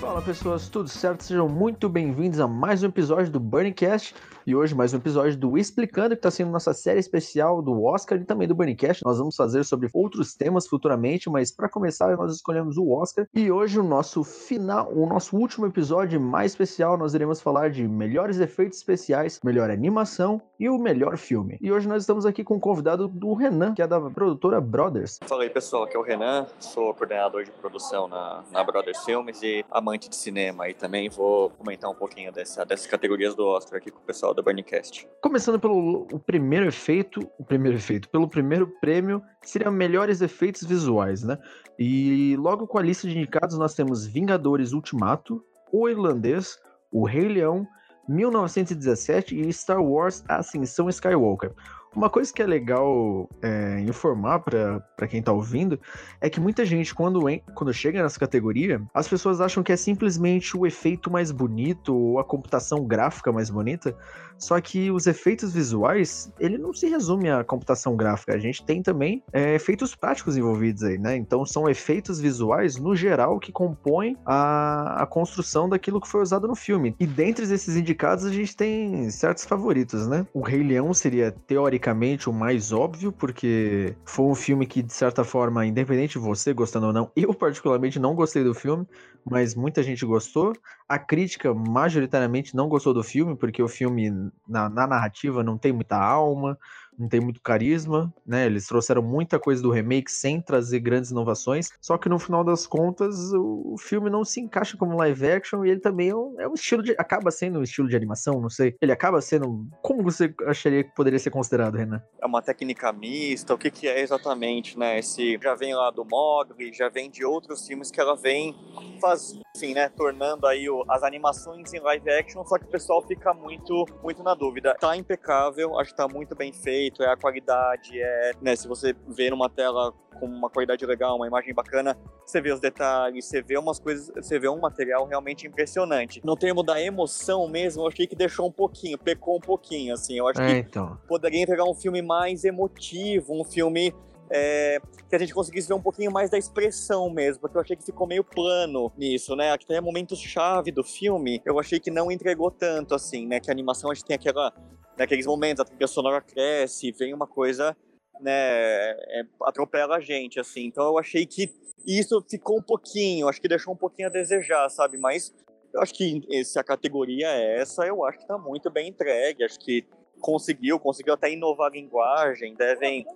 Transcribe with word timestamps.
Fala 0.00 0.22
pessoas, 0.22 0.68
tudo 0.68 0.88
certo? 0.88 1.24
Sejam 1.24 1.48
muito 1.48 1.88
bem-vindos 1.88 2.40
a 2.40 2.46
mais 2.46 2.82
um 2.82 2.86
episódio 2.86 3.30
do 3.30 3.40
Burningcast 3.40 4.14
e 4.46 4.54
hoje 4.54 4.76
mais 4.76 4.94
um 4.94 4.98
episódio 4.98 5.36
do 5.36 5.58
Explicando, 5.58 6.10
que 6.10 6.20
está 6.20 6.30
sendo 6.30 6.52
nossa 6.52 6.72
série 6.72 7.00
especial 7.00 7.60
do 7.60 7.82
Oscar 7.82 8.16
e 8.16 8.24
também 8.24 8.46
do 8.46 8.54
Burningcast. 8.54 9.04
Nós 9.04 9.18
vamos 9.18 9.34
fazer 9.34 9.64
sobre 9.64 9.90
outros 9.92 10.36
temas 10.36 10.68
futuramente, 10.68 11.28
mas 11.28 11.50
para 11.50 11.68
começar 11.68 12.16
nós 12.16 12.32
escolhemos 12.32 12.78
o 12.78 12.88
Oscar 12.90 13.26
e 13.34 13.50
hoje 13.50 13.80
o 13.80 13.82
nosso 13.82 14.22
final, 14.22 14.88
o 14.94 15.04
nosso 15.04 15.36
último 15.36 15.66
episódio 15.66 16.20
mais 16.20 16.52
especial, 16.52 16.96
nós 16.96 17.12
iremos 17.12 17.40
falar 17.40 17.70
de 17.70 17.88
melhores 17.88 18.38
efeitos 18.38 18.78
especiais, 18.78 19.40
melhor 19.42 19.68
animação 19.68 20.40
e 20.60 20.68
o 20.68 20.78
melhor 20.78 21.16
filme. 21.16 21.58
E 21.60 21.72
hoje 21.72 21.88
nós 21.88 22.04
estamos 22.04 22.24
aqui 22.24 22.44
com 22.44 22.54
o 22.54 22.60
convidado 22.60 23.08
do 23.08 23.34
Renan, 23.34 23.74
que 23.74 23.82
é 23.82 23.86
da 23.86 24.00
produtora 24.00 24.60
Brothers. 24.60 25.18
Fala 25.26 25.42
aí 25.42 25.50
pessoal, 25.50 25.82
aqui 25.82 25.96
é 25.96 25.98
o 25.98 26.02
Renan, 26.02 26.46
sou 26.60 26.94
coordenador 26.94 27.42
de 27.42 27.50
produção 27.50 28.06
na, 28.06 28.44
na 28.52 28.62
Brothers 28.62 29.04
Filmes 29.04 29.42
e 29.42 29.64
amante 29.68 30.08
de 30.08 30.14
cinema 30.14 30.68
e 30.68 30.74
também 30.74 31.08
vou 31.08 31.50
comentar 31.50 31.90
um 31.90 31.94
pouquinho 31.94 32.30
dessa, 32.30 32.64
dessas 32.64 32.86
categorias 32.86 33.34
do 33.34 33.44
Oscar 33.44 33.78
aqui 33.78 33.90
com 33.90 33.98
o 33.98 34.02
pessoal 34.02 34.35
da 34.36 34.42
Burncast. 34.42 35.08
Começando 35.20 35.58
pelo 35.58 36.06
o 36.12 36.18
primeiro 36.18 36.66
efeito, 36.66 37.20
o 37.38 37.44
primeiro 37.44 37.76
efeito, 37.76 38.08
pelo 38.08 38.28
primeiro 38.28 38.68
prêmio, 38.80 39.22
seria 39.42 39.70
melhores 39.70 40.20
efeitos 40.20 40.62
visuais, 40.62 41.22
né? 41.22 41.38
E 41.78 42.36
logo 42.38 42.66
com 42.66 42.78
a 42.78 42.82
lista 42.82 43.08
de 43.08 43.16
indicados 43.16 43.56
nós 43.58 43.74
temos 43.74 44.06
Vingadores 44.06 44.72
Ultimato, 44.72 45.42
O 45.72 45.88
Irlandês, 45.88 46.58
O 46.92 47.04
Rei 47.04 47.28
Leão, 47.28 47.66
1917 48.08 49.40
e 49.40 49.52
Star 49.52 49.82
Wars 49.82 50.22
Ascensão 50.28 50.88
Skywalker. 50.88 51.52
Uma 51.96 52.10
coisa 52.10 52.30
que 52.30 52.42
é 52.42 52.46
legal 52.46 53.26
é, 53.40 53.80
informar 53.80 54.40
para 54.40 55.08
quem 55.08 55.22
tá 55.22 55.32
ouvindo 55.32 55.80
é 56.20 56.28
que 56.28 56.38
muita 56.38 56.62
gente, 56.62 56.94
quando, 56.94 57.22
quando 57.54 57.72
chega 57.72 58.02
nessa 58.02 58.20
categoria, 58.20 58.82
as 58.92 59.08
pessoas 59.08 59.40
acham 59.40 59.62
que 59.62 59.72
é 59.72 59.76
simplesmente 59.76 60.54
o 60.54 60.66
efeito 60.66 61.10
mais 61.10 61.32
bonito 61.32 61.96
ou 61.96 62.18
a 62.18 62.24
computação 62.24 62.84
gráfica 62.84 63.32
mais 63.32 63.48
bonita. 63.48 63.96
Só 64.38 64.60
que 64.60 64.90
os 64.90 65.06
efeitos 65.06 65.54
visuais, 65.54 66.30
ele 66.38 66.58
não 66.58 66.74
se 66.74 66.86
resume 66.86 67.30
à 67.30 67.42
computação 67.42 67.96
gráfica. 67.96 68.34
A 68.34 68.38
gente 68.38 68.62
tem 68.62 68.82
também 68.82 69.22
é, 69.32 69.54
efeitos 69.54 69.94
práticos 69.94 70.36
envolvidos 70.36 70.82
aí, 70.82 70.98
né? 70.98 71.16
Então 71.16 71.46
são 71.46 71.66
efeitos 71.66 72.20
visuais, 72.20 72.76
no 72.76 72.94
geral, 72.94 73.40
que 73.40 73.50
compõem 73.50 74.14
a, 74.26 75.02
a 75.02 75.06
construção 75.06 75.66
daquilo 75.66 75.98
que 75.98 76.08
foi 76.08 76.20
usado 76.20 76.46
no 76.46 76.54
filme. 76.54 76.94
E 77.00 77.06
dentre 77.06 77.46
esses 77.46 77.74
indicados, 77.74 78.26
a 78.26 78.30
gente 78.30 78.54
tem 78.54 79.08
certos 79.08 79.46
favoritos, 79.46 80.06
né? 80.06 80.26
O 80.34 80.42
Rei 80.42 80.62
Leão 80.62 80.92
seria, 80.92 81.32
teoricamente, 81.32 81.85
teoricamente 81.86 82.28
o 82.28 82.32
mais 82.32 82.72
óbvio, 82.72 83.12
porque 83.12 83.94
foi 84.04 84.26
um 84.26 84.34
filme 84.34 84.66
que, 84.66 84.82
de 84.82 84.92
certa 84.92 85.22
forma, 85.22 85.64
independente 85.64 86.14
de 86.14 86.18
você 86.18 86.52
gostando 86.52 86.88
ou 86.88 86.92
não, 86.92 87.10
eu 87.14 87.32
particularmente 87.32 87.98
não 88.00 88.14
gostei 88.14 88.42
do 88.42 88.52
filme, 88.52 88.84
mas 89.24 89.54
muita 89.54 89.82
gente 89.82 90.04
gostou. 90.04 90.52
A 90.88 90.98
crítica 90.98 91.54
majoritariamente 91.54 92.56
não 92.56 92.68
gostou 92.68 92.92
do 92.92 93.02
filme, 93.04 93.36
porque 93.36 93.62
o 93.62 93.68
filme, 93.68 94.10
na, 94.48 94.68
na 94.68 94.86
narrativa, 94.86 95.44
não 95.44 95.56
tem 95.56 95.72
muita 95.72 95.96
alma, 95.96 96.58
não 96.98 97.08
tem 97.08 97.20
muito 97.20 97.40
carisma, 97.40 98.12
né? 98.26 98.46
Eles 98.46 98.66
trouxeram 98.66 99.02
muita 99.02 99.38
coisa 99.38 99.62
do 99.62 99.70
remake 99.70 100.10
sem 100.10 100.40
trazer 100.40 100.80
grandes 100.80 101.10
inovações. 101.10 101.70
Só 101.80 101.98
que 101.98 102.08
no 102.08 102.18
final 102.18 102.42
das 102.42 102.66
contas, 102.66 103.32
o 103.34 103.76
filme 103.78 104.10
não 104.10 104.24
se 104.24 104.40
encaixa 104.40 104.76
como 104.76 104.96
live 104.96 105.26
action 105.30 105.64
e 105.64 105.70
ele 105.70 105.80
também 105.80 106.08
é 106.08 106.16
um, 106.16 106.40
é 106.40 106.48
um 106.48 106.54
estilo 106.54 106.82
de. 106.82 106.92
acaba 106.98 107.30
sendo 107.30 107.58
um 107.58 107.62
estilo 107.62 107.88
de 107.88 107.96
animação, 107.96 108.40
não 108.40 108.50
sei. 108.50 108.74
Ele 108.80 108.92
acaba 108.92 109.20
sendo. 109.20 109.66
Como 109.82 110.02
você 110.02 110.34
acharia 110.46 110.84
que 110.84 110.94
poderia 110.94 111.18
ser 111.18 111.30
considerado, 111.30 111.76
Renan? 111.76 112.02
É 112.20 112.26
uma 112.26 112.42
técnica 112.42 112.92
mista, 112.92 113.54
o 113.54 113.58
que, 113.58 113.70
que 113.70 113.86
é 113.86 114.00
exatamente, 114.00 114.78
né? 114.78 114.98
Esse 114.98 115.38
já 115.42 115.54
vem 115.54 115.74
lá 115.74 115.90
do 115.90 116.04
Mogli, 116.04 116.72
já 116.72 116.88
vem 116.88 117.10
de 117.10 117.24
outros 117.24 117.66
filmes 117.66 117.90
que 117.90 118.00
ela 118.00 118.16
vem 118.16 118.54
faz, 119.00 119.38
enfim, 119.56 119.74
né? 119.74 119.88
Tornando 119.88 120.46
aí 120.46 120.68
o, 120.68 120.84
as 120.88 121.02
animações 121.02 121.72
em 121.72 121.80
live 121.80 122.10
action, 122.10 122.44
só 122.44 122.58
que 122.58 122.64
o 122.64 122.68
pessoal 122.68 123.02
fica 123.06 123.34
muito, 123.34 123.84
muito 124.02 124.22
na 124.22 124.34
dúvida. 124.34 124.74
Tá 124.80 124.96
impecável, 124.96 125.78
acho 125.78 125.90
que 125.90 125.96
tá 125.96 126.08
muito 126.08 126.34
bem 126.34 126.52
feito 126.52 126.85
é 127.02 127.06
a 127.06 127.16
qualidade, 127.16 128.00
é, 128.00 128.32
né, 128.40 128.56
se 128.56 128.66
você 128.66 128.94
vê 129.08 129.30
numa 129.30 129.48
tela 129.48 129.92
com 130.18 130.26
uma 130.26 130.48
qualidade 130.48 130.84
legal, 130.86 131.16
uma 131.16 131.26
imagem 131.26 131.52
bacana, 131.52 131.96
você 132.24 132.40
vê 132.40 132.50
os 132.52 132.60
detalhes, 132.60 133.26
você 133.26 133.42
vê 133.42 133.58
umas 133.58 133.78
coisas, 133.78 134.10
você 134.14 134.38
vê 134.38 134.48
um 134.48 134.58
material 134.58 135.06
realmente 135.06 135.46
impressionante. 135.46 136.20
No 136.24 136.36
termo 136.36 136.62
da 136.62 136.80
emoção 136.80 137.46
mesmo, 137.48 137.82
eu 137.82 137.88
achei 137.88 138.06
que 138.06 138.16
deixou 138.16 138.46
um 138.46 138.52
pouquinho, 138.52 138.96
pecou 138.98 139.36
um 139.36 139.40
pouquinho, 139.40 139.92
assim, 139.94 140.16
eu 140.18 140.26
acho 140.26 140.40
é, 140.40 140.46
que 140.62 140.68
então. 140.68 140.98
poderia 141.06 141.42
entregar 141.42 141.64
um 141.64 141.74
filme 141.74 142.00
mais 142.00 142.44
emotivo, 142.44 143.38
um 143.38 143.44
filme 143.44 143.94
é, 144.30 144.80
que 145.08 145.14
a 145.14 145.18
gente 145.18 145.32
conseguisse 145.32 145.68
ver 145.68 145.74
um 145.74 145.80
pouquinho 145.80 146.10
mais 146.10 146.30
da 146.30 146.38
expressão 146.38 147.08
mesmo, 147.10 147.40
porque 147.40 147.56
eu 147.56 147.60
achei 147.60 147.76
que 147.76 147.84
ficou 147.84 148.06
meio 148.06 148.24
plano 148.24 148.92
nisso, 148.96 149.36
né? 149.36 149.52
Até 149.52 149.80
momentos-chave 149.80 150.72
do 150.72 150.82
filme, 150.82 151.40
eu 151.44 151.58
achei 151.58 151.78
que 151.78 151.90
não 151.90 152.10
entregou 152.10 152.50
tanto, 152.50 152.94
assim, 152.94 153.26
né? 153.26 153.40
Que 153.40 153.50
a 153.50 153.52
animação 153.52 153.90
a 153.90 153.94
gente 153.94 154.04
tem 154.04 154.16
aquela 154.16 154.52
naqueles 154.96 155.26
momentos, 155.26 155.60
a 155.60 155.64
trilha 155.64 155.86
sonora 155.86 156.20
cresce, 156.20 156.92
vem 156.92 157.14
uma 157.14 157.26
coisa, 157.26 157.76
né, 158.20 158.32
é, 158.32 159.22
atropela 159.42 159.96
a 159.96 160.00
gente, 160.00 160.40
assim. 160.40 160.66
Então 160.66 160.84
eu 160.84 160.98
achei 160.98 161.26
que 161.26 161.50
isso 161.86 162.24
ficou 162.28 162.58
um 162.58 162.62
pouquinho, 162.62 163.28
acho 163.28 163.40
que 163.40 163.48
deixou 163.48 163.72
um 163.72 163.76
pouquinho 163.76 164.08
a 164.08 164.10
desejar, 164.10 164.68
sabe? 164.68 164.98
Mas 164.98 165.34
eu 165.72 165.80
acho 165.80 165.94
que 165.94 166.44
se 166.44 166.58
a 166.58 166.64
categoria 166.64 167.28
é 167.28 167.60
essa, 167.60 167.86
eu 167.86 168.04
acho 168.04 168.18
que 168.18 168.26
tá 168.26 168.38
muito 168.38 168.70
bem 168.70 168.88
entregue, 168.88 169.44
acho 169.44 169.58
que 169.58 169.86
conseguiu, 170.20 170.80
conseguiu 170.80 171.14
até 171.14 171.30
inovar 171.30 171.70
a 171.70 171.74
linguagem, 171.74 172.54
devem 172.54 173.06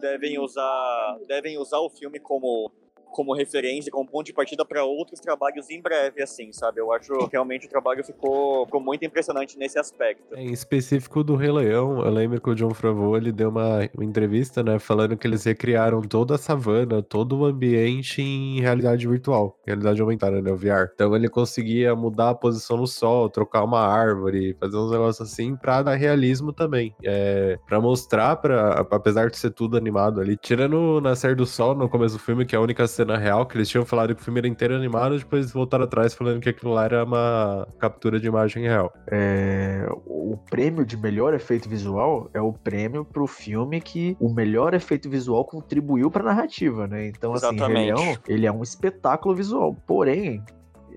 devem 0.00 0.38
usar 0.38 1.18
devem 1.26 1.56
usar 1.58 1.78
o 1.78 1.88
filme 1.88 2.18
como 2.18 2.70
como 3.14 3.32
referência, 3.32 3.92
como 3.92 4.08
ponto 4.08 4.26
de 4.26 4.32
partida 4.32 4.64
para 4.64 4.84
outros 4.84 5.20
trabalhos 5.20 5.70
em 5.70 5.80
breve, 5.80 6.20
assim, 6.20 6.52
sabe? 6.52 6.80
Eu 6.80 6.92
acho 6.92 7.16
que 7.28 7.32
realmente 7.32 7.66
o 7.66 7.70
trabalho 7.70 8.02
ficou, 8.02 8.66
ficou 8.66 8.80
muito 8.80 9.04
impressionante 9.04 9.56
nesse 9.56 9.78
aspecto. 9.78 10.34
Em 10.36 10.52
específico 10.52 11.22
do 11.22 11.36
Rei 11.36 11.52
Leão, 11.52 12.04
eu 12.04 12.10
lembro 12.10 12.40
que 12.40 12.50
o 12.50 12.54
John 12.56 12.74
Favreau, 12.74 13.16
ele 13.16 13.30
deu 13.30 13.50
uma, 13.50 13.88
entrevista, 14.00 14.64
né, 14.64 14.80
falando 14.80 15.16
que 15.16 15.28
eles 15.28 15.44
recriaram 15.44 16.02
toda 16.02 16.34
a 16.34 16.38
savana, 16.38 17.02
todo 17.02 17.38
o 17.38 17.44
ambiente 17.44 18.20
em 18.20 18.60
realidade 18.60 19.06
virtual, 19.06 19.56
realidade 19.64 20.00
aumentada, 20.00 20.42
né, 20.42 20.50
o 20.50 20.56
VR. 20.56 20.90
Então 20.92 21.14
ele 21.14 21.28
conseguia 21.28 21.94
mudar 21.94 22.30
a 22.30 22.34
posição 22.34 22.76
no 22.76 22.86
sol, 22.86 23.30
trocar 23.30 23.62
uma 23.62 23.80
árvore, 23.80 24.56
fazer 24.58 24.76
uns 24.76 24.90
negócios 24.90 25.30
assim 25.30 25.54
pra 25.54 25.82
dar 25.82 25.94
realismo 25.94 26.52
também. 26.52 26.92
É, 27.04 27.56
pra 27.64 27.80
mostrar, 27.80 28.34
pra, 28.36 28.84
apesar 28.90 29.30
de 29.30 29.38
ser 29.38 29.50
tudo 29.50 29.76
animado 29.76 30.20
ali, 30.20 30.36
tirando 30.36 31.00
Nascer 31.00 31.36
do 31.36 31.46
Sol 31.46 31.76
no 31.76 31.88
começo 31.88 32.16
do 32.16 32.20
filme, 32.20 32.44
que 32.44 32.56
é 32.56 32.58
a 32.58 32.62
única 32.62 32.88
cena 32.88 33.03
cena 33.04 33.18
real, 33.18 33.46
que 33.46 33.56
eles 33.56 33.68
tinham 33.68 33.84
falado 33.84 34.14
que 34.14 34.20
o 34.20 34.24
filme 34.24 34.40
era 34.40 34.48
inteiro 34.48 34.74
animado, 34.74 35.18
depois 35.18 35.52
voltaram 35.52 35.84
atrás 35.84 36.14
falando 36.14 36.40
que 36.40 36.48
aquilo 36.48 36.72
lá 36.72 36.84
era 36.84 37.04
uma 37.04 37.68
captura 37.78 38.18
de 38.18 38.26
imagem 38.26 38.64
real. 38.64 38.92
É, 39.10 39.86
o 40.06 40.36
prêmio 40.50 40.84
de 40.84 40.96
melhor 40.96 41.34
efeito 41.34 41.68
visual 41.68 42.30
é 42.32 42.40
o 42.40 42.52
prêmio 42.52 43.04
pro 43.04 43.26
filme 43.26 43.80
que 43.80 44.16
o 44.18 44.32
melhor 44.32 44.74
efeito 44.74 45.08
visual 45.08 45.44
contribuiu 45.44 46.10
pra 46.10 46.22
narrativa, 46.22 46.86
né? 46.86 47.06
Então, 47.06 47.34
assim, 47.34 47.56
Rei 47.56 47.92
Leão, 47.92 48.16
ele 48.26 48.46
é 48.46 48.52
um 48.52 48.62
espetáculo 48.62 49.34
visual. 49.34 49.76
Porém, 49.86 50.42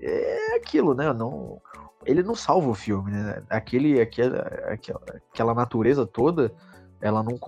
é 0.02 0.56
aquilo, 0.56 0.94
né? 0.94 1.12
Não, 1.12 1.60
ele 2.06 2.22
não 2.22 2.34
salva 2.34 2.70
o 2.70 2.74
filme, 2.74 3.10
né? 3.10 3.42
Aquele, 3.50 4.00
aquela, 4.00 4.38
aquela, 4.66 5.00
aquela 5.32 5.54
natureza 5.54 6.06
toda 6.06 6.52
ela 7.00 7.22
não 7.22 7.38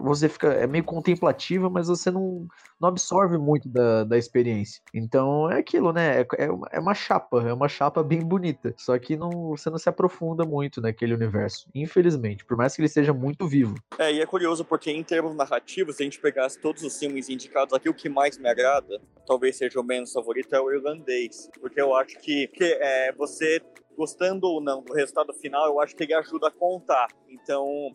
você 0.00 0.28
fica 0.28 0.48
é 0.48 0.66
meio 0.66 0.84
contemplativa, 0.84 1.68
mas 1.70 1.88
você 1.88 2.10
não, 2.10 2.46
não 2.80 2.88
absorve 2.88 3.38
muito 3.38 3.68
da, 3.68 4.04
da 4.04 4.18
experiência. 4.18 4.82
Então 4.92 5.50
é 5.50 5.58
aquilo, 5.58 5.92
né? 5.92 6.20
É, 6.20 6.26
é, 6.38 6.50
uma, 6.50 6.68
é 6.72 6.80
uma 6.80 6.94
chapa, 6.94 7.48
é 7.48 7.52
uma 7.52 7.68
chapa 7.68 8.02
bem 8.02 8.20
bonita. 8.20 8.74
Só 8.76 8.98
que 8.98 9.16
não, 9.16 9.30
você 9.50 9.70
não 9.70 9.78
se 9.78 9.88
aprofunda 9.88 10.44
muito 10.44 10.80
naquele 10.80 11.14
universo, 11.14 11.68
infelizmente, 11.74 12.44
por 12.44 12.56
mais 12.56 12.74
que 12.74 12.82
ele 12.82 12.88
seja 12.88 13.12
muito 13.12 13.46
vivo. 13.46 13.74
É, 13.98 14.12
e 14.12 14.20
é 14.20 14.26
curioso 14.26 14.64
porque 14.64 14.90
em 14.90 15.02
termos 15.02 15.34
narrativos, 15.34 15.96
se 15.96 16.02
a 16.02 16.04
gente 16.04 16.20
pegasse 16.20 16.58
todos 16.58 16.82
os 16.82 16.98
filmes 16.98 17.28
indicados 17.28 17.74
aqui, 17.74 17.88
o 17.88 17.94
que 17.94 18.08
mais 18.08 18.38
me 18.38 18.48
agrada, 18.48 19.00
talvez 19.26 19.56
seja 19.56 19.80
o 19.80 19.84
menos 19.84 20.12
favorito, 20.12 20.54
é 20.54 20.60
o 20.60 20.70
irlandês. 20.70 21.48
Porque 21.60 21.80
eu 21.80 21.94
acho 21.94 22.18
que, 22.18 22.48
que 22.48 22.64
é, 22.64 23.12
você 23.12 23.60
gostando 23.96 24.46
ou 24.46 24.60
não 24.62 24.82
do 24.82 24.94
resultado 24.94 25.32
final, 25.34 25.66
eu 25.66 25.80
acho 25.80 25.94
que 25.94 26.04
ele 26.04 26.14
ajuda 26.14 26.48
a 26.48 26.50
contar. 26.50 27.08
Então, 27.28 27.94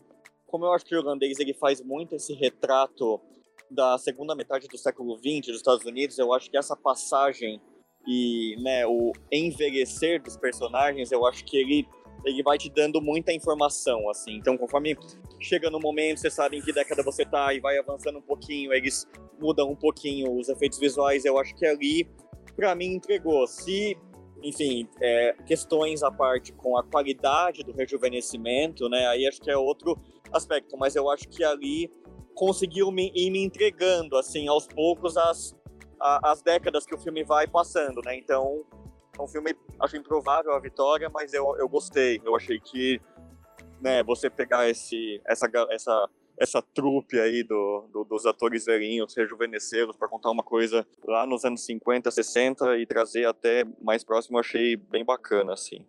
como 0.56 0.63
eu 0.63 0.72
acho 0.72 0.86
que 0.86 0.96
o 0.96 1.00
irlandês 1.00 1.38
ele 1.38 1.54
faz 1.54 1.81
muito 1.81 2.16
esse 2.16 2.34
retrato 2.34 3.19
da 3.69 3.98
segunda 3.98 4.34
metade 4.34 4.69
do 4.69 4.78
século 4.78 5.18
XX 5.18 5.48
dos 5.48 5.57
Estados 5.57 5.84
Unidos, 5.84 6.18
eu 6.18 6.31
acho 6.31 6.50
que 6.50 6.56
essa 6.56 6.78
passagem 6.78 7.60
e 8.07 8.56
né, 8.62 8.88
o 8.88 9.12
envelhecer 9.30 10.24
dos 10.24 10.38
personagens, 10.38 11.12
eu 11.12 11.25
acho 11.28 11.44
que 11.44 11.57
ele 11.57 11.86
ele 12.24 12.42
vai 12.42 12.57
te 12.57 12.69
dando 12.69 13.02
muita 13.02 13.34
informação, 13.34 14.10
assim. 14.10 14.38
Então, 14.38 14.57
conforme 14.57 14.98
chega 15.42 15.69
no 15.69 15.78
momento, 15.78 16.22
você 16.22 16.31
sabe 16.31 16.58
em 16.58 16.62
que 16.62 16.72
década 16.72 17.04
você 17.04 17.25
tá 17.25 17.54
e 17.54 17.60
vai 17.60 17.78
avançando 17.78 18.19
um 18.19 18.22
pouquinho, 18.22 18.74
eles 18.74 19.06
mudam 19.38 19.69
um 19.69 19.75
pouquinho 19.75 20.40
os 20.40 20.48
efeitos 20.48 20.80
visuais. 20.80 21.25
Eu 21.25 21.38
acho 21.38 21.54
que 21.54 21.66
ali, 21.66 22.10
para 22.56 22.74
mim, 22.74 22.94
entregou. 22.94 23.46
Se 23.46 23.98
enfim, 24.42 24.88
é, 25.01 25.36
questões 25.46 26.01
à 26.01 26.12
parte 26.12 26.54
com 26.54 26.78
a 26.78 26.84
qualidade 26.84 27.63
do 27.63 27.74
rejuvenescimento, 27.74 28.88
né? 28.88 29.06
Aí 29.08 29.28
acho 29.28 29.42
que 29.42 29.51
é 29.51 29.58
outro 29.58 30.00
aspecto, 30.36 30.78
mas 30.78 30.96
eu 30.96 31.10
acho 31.10 31.28
que 31.30 31.44
ali 31.44 31.92
conseguiu 32.34 32.92
me, 32.92 33.12
ir 33.16 33.32
me 33.32 33.44
entregando, 33.44 34.18
assim, 34.18 34.48
aos 34.48 34.68
poucos 34.68 35.16
as, 35.18 35.56
as 36.00 36.42
décadas 36.42 36.86
que 36.86 36.94
o 36.94 36.98
filme 36.98 37.24
vai 37.24 37.48
passando, 37.48 38.02
né? 38.04 38.16
Então, 38.18 38.66
é 39.18 39.22
um 39.22 39.28
filme, 39.28 39.56
acho 39.80 39.96
improvável 39.96 40.54
a 40.54 40.60
vitória, 40.60 41.10
mas 41.10 41.34
eu, 41.34 41.56
eu 41.58 41.70
gostei. 41.70 42.22
Eu 42.26 42.36
achei 42.36 42.60
que, 42.60 43.00
né, 43.82 44.04
você 44.04 44.30
pegar 44.30 44.70
esse, 44.70 45.22
essa, 45.26 45.50
essa 45.70 46.10
essa 46.38 46.62
trupe 46.62 47.20
aí 47.20 47.44
do, 47.44 47.88
do, 47.92 48.04
dos 48.04 48.26
atores 48.26 48.66
velhinhos, 48.66 49.16
rejuvenescê-los 49.16 49.96
para 49.96 50.08
contar 50.08 50.32
uma 50.32 50.44
coisa 50.44 50.86
lá 51.06 51.26
nos 51.26 51.46
anos 51.46 51.66
50, 51.66 52.12
60 52.12 52.78
e 52.78 52.86
trazer 52.86 53.26
até 53.26 53.64
mais 53.82 54.04
próximo, 54.04 54.38
achei 54.38 54.76
bem 54.76 55.06
bacana, 55.06 55.54
assim. 55.54 55.86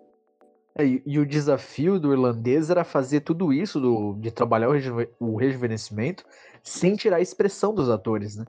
É, 0.78 0.84
e, 0.84 1.02
e, 1.06 1.18
o 1.18 1.26
desafio 1.26 1.98
do 1.98 2.12
irlandês 2.12 2.68
era 2.68 2.84
fazer 2.84 3.20
tudo 3.20 3.52
isso, 3.52 3.80
do, 3.80 4.14
de 4.14 4.30
trabalhar 4.30 4.68
o, 4.68 4.74
o 5.18 5.36
rejuvenescimento, 5.36 6.24
sem 6.62 6.94
tirar 6.96 7.16
a 7.16 7.20
expressão 7.20 7.74
dos 7.74 7.88
atores, 7.88 8.36
né? 8.36 8.44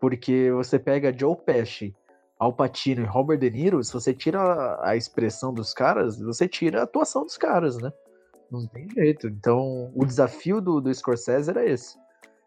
Porque 0.00 0.50
você 0.52 0.78
pega 0.78 1.16
Joe 1.16 1.36
Pesci, 1.36 1.94
Al 2.38 2.52
Pacino 2.52 3.02
e 3.02 3.06
Robert 3.06 3.38
De 3.38 3.50
Niro, 3.50 3.82
se 3.82 3.92
você 3.92 4.14
tira 4.14 4.78
a 4.82 4.94
expressão 4.96 5.52
dos 5.52 5.72
caras, 5.72 6.20
você 6.20 6.46
tira 6.46 6.80
a 6.80 6.84
atuação 6.84 7.24
dos 7.24 7.36
caras, 7.36 7.76
né? 7.78 7.92
Não 8.50 8.66
tem 8.66 8.88
jeito. 8.90 9.26
Então, 9.26 9.90
o 9.94 10.04
desafio 10.04 10.60
do, 10.60 10.80
do 10.80 10.94
Scorsese 10.94 11.50
era 11.50 11.66
esse 11.66 11.96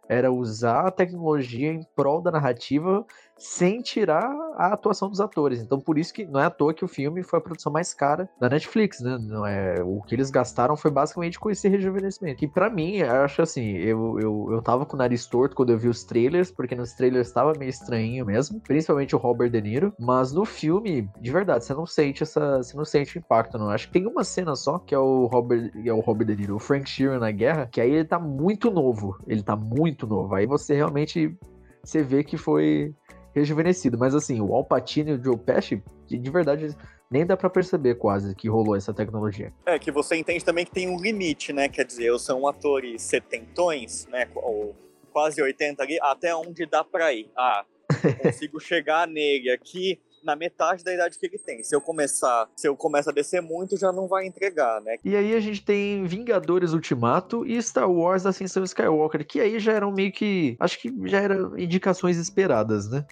era 0.08 0.32
usar 0.32 0.88
a 0.88 0.92
tecnologia 0.92 1.72
em 1.72 1.84
prol 1.96 2.22
da 2.22 2.32
narrativa 2.32 3.06
sem 3.38 3.82
tirar 3.82 4.30
a 4.56 4.74
atuação 4.74 5.10
dos 5.10 5.22
atores. 5.22 5.62
Então, 5.62 5.80
por 5.80 5.98
isso 5.98 6.14
que 6.14 6.26
não 6.26 6.40
é 6.40 6.46
à 6.46 6.50
toa 6.50 6.74
que 6.74 6.84
o 6.84 6.88
filme 6.88 7.24
foi 7.24 7.40
a 7.40 7.42
produção 7.42 7.72
mais 7.72 7.94
cara 7.94 8.30
da 8.40 8.50
Netflix, 8.50 9.00
né? 9.00 9.18
Não 9.22 9.46
é, 9.46 9.76
o 9.84 10.02
que 10.02 10.16
eles 10.16 10.30
gastaram 10.30 10.76
foi 10.76 10.92
basicamente 10.92 11.40
com 11.40 11.50
esse 11.50 11.68
rejuvenescimento. 11.68 12.44
E 12.44 12.48
para 12.48 12.70
mim, 12.70 12.98
eu 12.98 13.12
acho 13.24 13.42
assim, 13.42 13.78
eu, 13.78 14.20
eu, 14.20 14.48
eu 14.52 14.62
tava 14.62 14.86
com 14.86 14.96
o 14.96 15.00
nariz 15.00 15.26
torto 15.26 15.56
quando 15.56 15.72
eu 15.72 15.78
vi 15.78 15.88
os 15.88 16.04
trailers, 16.04 16.52
porque 16.52 16.76
nos 16.76 16.94
trailers 16.94 17.28
estava 17.28 17.54
meio 17.58 17.70
estranho 17.70 18.26
mesmo, 18.26 18.60
principalmente 18.62 19.16
o 19.16 19.20
Robert 19.20 19.50
De 19.50 19.62
Niro, 19.62 19.94
mas 20.00 20.32
no 20.32 20.46
filme, 20.46 21.10
de 21.20 21.32
verdade, 21.32 21.66
você 21.66 21.74
não 21.74 21.86
sente 21.86 22.24
essa, 22.24 22.58
você 22.58 22.76
não 22.76 22.86
sente 22.86 23.18
o 23.18 23.20
impacto, 23.20 23.58
não. 23.58 23.70
Acho 23.70 23.88
que 23.88 23.94
tem 23.94 24.08
uma 24.08 24.24
cena 24.24 24.56
só 24.56 24.80
que 24.80 24.96
é 24.96 25.00
o 25.00 25.26
Robert, 25.28 25.72
é 25.86 25.94
o 25.94 26.00
Robert 26.00 26.28
De 26.28 26.36
Niro, 26.36 26.56
o 26.56 26.60
Frank 26.60 26.90
Sheeran 26.90 27.20
na 27.20 27.32
guerra, 27.32 27.68
que 27.72 27.82
aí 27.82 27.92
ele 27.92 28.06
tá 28.06 28.20
muito 28.20 28.72
novo, 28.72 29.18
ele 29.28 29.44
tá 29.44 29.56
muito 29.56 30.08
novo. 30.08 30.34
Aí 30.34 30.46
você 30.46 30.76
realmente 30.76 31.38
você 31.84 32.04
vê 32.04 32.24
que 32.24 32.36
foi 32.36 32.94
rejuvenescido. 33.40 33.98
Mas 33.98 34.14
assim, 34.16 34.42
o 34.42 34.54
Al 34.54 34.64
Pacino 34.64 35.10
e 35.10 35.14
o 35.14 35.24
Joe 35.24 35.38
Pesci, 35.38 35.82
de 36.08 36.30
verdade, 36.30 36.76
nem 37.10 37.26
dá 37.26 37.38
para 37.38 37.50
perceber 37.50 37.96
quase 37.96 38.36
que 38.36 38.50
rolou 38.50 38.76
essa 38.76 38.94
tecnologia. 38.94 39.54
É, 39.66 39.80
que 39.80 39.92
você 39.92 40.16
entende 40.16 40.44
também 40.44 40.66
que 40.66 40.72
tem 40.72 40.90
um 40.90 41.00
limite, 41.00 41.54
né? 41.54 41.70
Quer 41.70 41.86
dizer, 41.86 42.18
são 42.20 42.48
atores 42.48 43.02
setentões, 43.02 44.06
né? 44.08 44.28
Ou 44.36 44.76
quase 45.12 45.42
80 45.42 45.82
ali, 45.82 45.98
até 46.02 46.36
onde 46.36 46.66
dá 46.66 46.84
pra 46.84 47.14
ir. 47.14 47.30
Ah, 47.36 47.66
consigo 48.22 48.60
chegar 48.60 49.08
nele 49.08 49.50
aqui 49.50 50.00
na 50.24 50.36
metade 50.36 50.84
da 50.84 50.94
idade 50.94 51.18
que 51.18 51.26
ele 51.26 51.38
tem. 51.38 51.64
Se 51.64 51.74
eu 51.74 51.80
começar, 51.80 52.50
se 52.56 52.68
eu 52.68 52.76
começar 52.76 53.12
a 53.12 53.14
descer 53.14 53.42
muito, 53.42 53.78
já 53.78 53.92
não 53.92 54.08
vai 54.08 54.26
entregar, 54.26 54.82
né? 54.82 54.98
E 55.04 55.16
aí 55.16 55.34
a 55.34 55.40
gente 55.40 55.64
tem 55.64 56.06
Vingadores 56.06 56.74
Ultimato 56.74 57.46
e 57.46 57.62
Star 57.62 57.90
Wars 57.90 58.26
Ascensão 58.26 58.64
Skywalker, 58.64 59.26
que 59.26 59.40
aí 59.40 59.58
já 59.58 59.72
eram 59.72 59.92
meio 59.92 60.12
que, 60.12 60.58
acho 60.60 60.80
que 60.82 60.94
já 61.06 61.22
eram 61.22 61.58
indicações 61.58 62.18
esperadas, 62.18 62.90
né? 62.90 63.06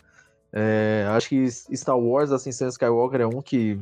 É, 0.57 1.06
acho 1.10 1.28
que 1.28 1.52
Star 1.52 2.00
Wars 2.00 2.31
Ascensão 2.31 2.69
Skywalker 2.69 3.19
é 3.19 3.28
um 3.28 3.42
que 3.42 3.78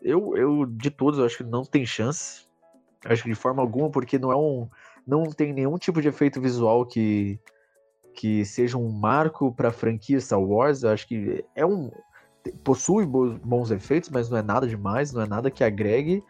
eu, 0.00 0.36
eu 0.36 0.64
de 0.64 0.90
todos 0.90 1.18
eu 1.18 1.26
acho 1.26 1.38
que 1.38 1.44
não 1.44 1.64
tem 1.64 1.84
chance. 1.84 2.46
Acho 3.04 3.24
que 3.24 3.28
de 3.28 3.34
forma 3.34 3.60
alguma, 3.60 3.90
porque 3.90 4.16
não 4.16 4.30
é 4.30 4.36
um 4.36 4.68
não 5.04 5.24
tem 5.24 5.52
nenhum 5.52 5.76
tipo 5.76 6.00
de 6.00 6.06
efeito 6.06 6.40
visual 6.40 6.86
que 6.86 7.38
que 8.14 8.44
seja 8.44 8.78
um 8.78 8.90
marco 8.90 9.52
para 9.52 9.68
a 9.68 9.72
franquia 9.72 10.20
Star 10.20 10.40
Wars. 10.40 10.84
Eu 10.84 10.90
acho 10.90 11.08
que 11.08 11.44
é 11.56 11.66
um 11.66 11.90
possui 12.62 13.06
bons 13.06 13.70
efeitos, 13.70 14.10
mas 14.10 14.30
não 14.30 14.38
é 14.38 14.42
nada 14.42 14.66
demais, 14.66 15.12
não 15.12 15.22
é 15.22 15.26
nada 15.26 15.50
que 15.50 15.64
agregue. 15.64 16.22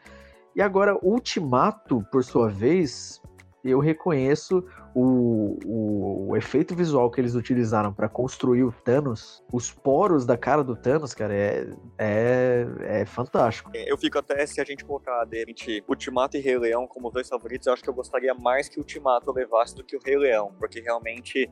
E 0.55 0.61
agora, 0.61 0.99
Ultimato, 1.03 2.05
por 2.11 2.23
sua 2.25 2.49
vez, 2.49 3.22
eu 3.65 3.79
reconheço 3.79 4.65
o, 4.95 5.59
o, 5.65 6.29
o 6.31 6.37
efeito 6.37 6.75
visual 6.75 7.11
que 7.11 7.21
eles 7.21 7.35
utilizaram 7.35 7.93
para 7.93 8.09
construir 8.09 8.65
o 8.65 8.73
Thanos, 8.73 9.43
os 9.53 9.71
poros 9.71 10.27
da 10.27 10.37
cara 10.37 10.65
do 10.65 10.77
Thanos, 10.77 11.15
cara, 11.15 11.35
é, 11.35 11.69
é, 11.99 12.67
é 12.81 13.07
fantástico. 13.07 13.71
Eu 13.75 13.97
fico 13.97 14.19
até, 14.19 14.45
se 14.47 14.61
a 14.61 14.65
gente 14.65 14.85
colocar 14.85 15.25
de 15.25 15.39
repente 15.39 15.85
Ultimato 15.89 16.37
e 16.37 16.41
Rei 16.41 16.59
Leão 16.59 16.87
como 16.87 17.11
dois 17.11 17.29
favoritos, 17.29 17.67
eu 17.67 17.73
acho 17.73 17.83
que 17.83 17.89
eu 17.89 17.95
gostaria 17.95 18.35
mais 18.35 18.69
que 18.69 18.79
o 18.79 18.81
Ultimato 18.81 19.33
levasse 19.33 19.75
do 19.75 19.85
que 19.85 19.97
o 19.97 20.01
Rei 20.05 20.17
Leão, 20.17 20.53
porque 20.59 20.81
realmente 20.81 21.49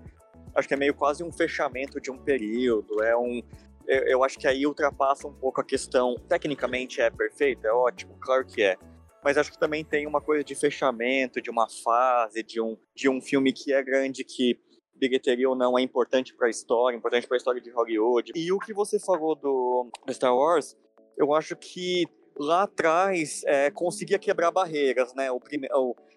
acho 0.55 0.67
que 0.67 0.75
é 0.75 0.77
meio 0.77 0.95
quase 0.95 1.23
um 1.23 1.33
fechamento 1.33 2.01
de 2.01 2.11
um 2.11 2.19
período, 2.19 3.03
é 3.03 3.17
um 3.17 3.41
eu 3.87 4.23
acho 4.23 4.39
que 4.39 4.47
aí 4.47 4.65
ultrapassa 4.65 5.27
um 5.27 5.33
pouco 5.33 5.61
a 5.61 5.65
questão. 5.65 6.15
Tecnicamente 6.29 7.01
é 7.01 7.11
perfeito, 7.11 7.67
é 7.67 7.73
ótimo, 7.73 8.17
claro 8.21 8.47
que 8.47 8.63
é 8.63 8.77
mas 9.23 9.37
acho 9.37 9.53
que 9.53 9.59
também 9.59 9.85
tem 9.85 10.07
uma 10.07 10.21
coisa 10.21 10.43
de 10.43 10.55
fechamento, 10.55 11.41
de 11.41 11.51
uma 11.51 11.69
fase, 11.69 12.43
de 12.43 12.61
um, 12.61 12.77
de 12.95 13.09
um 13.09 13.21
filme 13.21 13.53
que 13.53 13.73
é 13.73 13.83
grande, 13.83 14.25
que 14.25 14.59
bilheteria 14.95 15.49
ou 15.49 15.57
não 15.57 15.79
é 15.79 15.83
importante 15.83 16.35
para 16.35 16.47
a 16.47 16.51
história, 16.51 16.97
importante 16.97 17.27
para 17.27 17.37
a 17.37 17.39
história 17.39 17.61
de 17.61 17.71
Hollywood. 17.71 18.33
E 18.35 18.53
o 18.53 18.59
que 18.59 18.73
você 18.73 19.01
falou 19.01 19.35
do, 19.35 19.91
do 20.07 20.13
Star 20.13 20.37
Wars, 20.37 20.77
eu 21.17 21.35
acho 21.35 21.57
que 21.57 22.05
lá 22.39 22.63
atrás 22.63 23.43
é, 23.45 23.71
conseguia 23.71 24.19
quebrar 24.19 24.51
barreiras, 24.51 25.15
né? 25.15 25.31
O, 25.31 25.41
prime... 25.41 25.69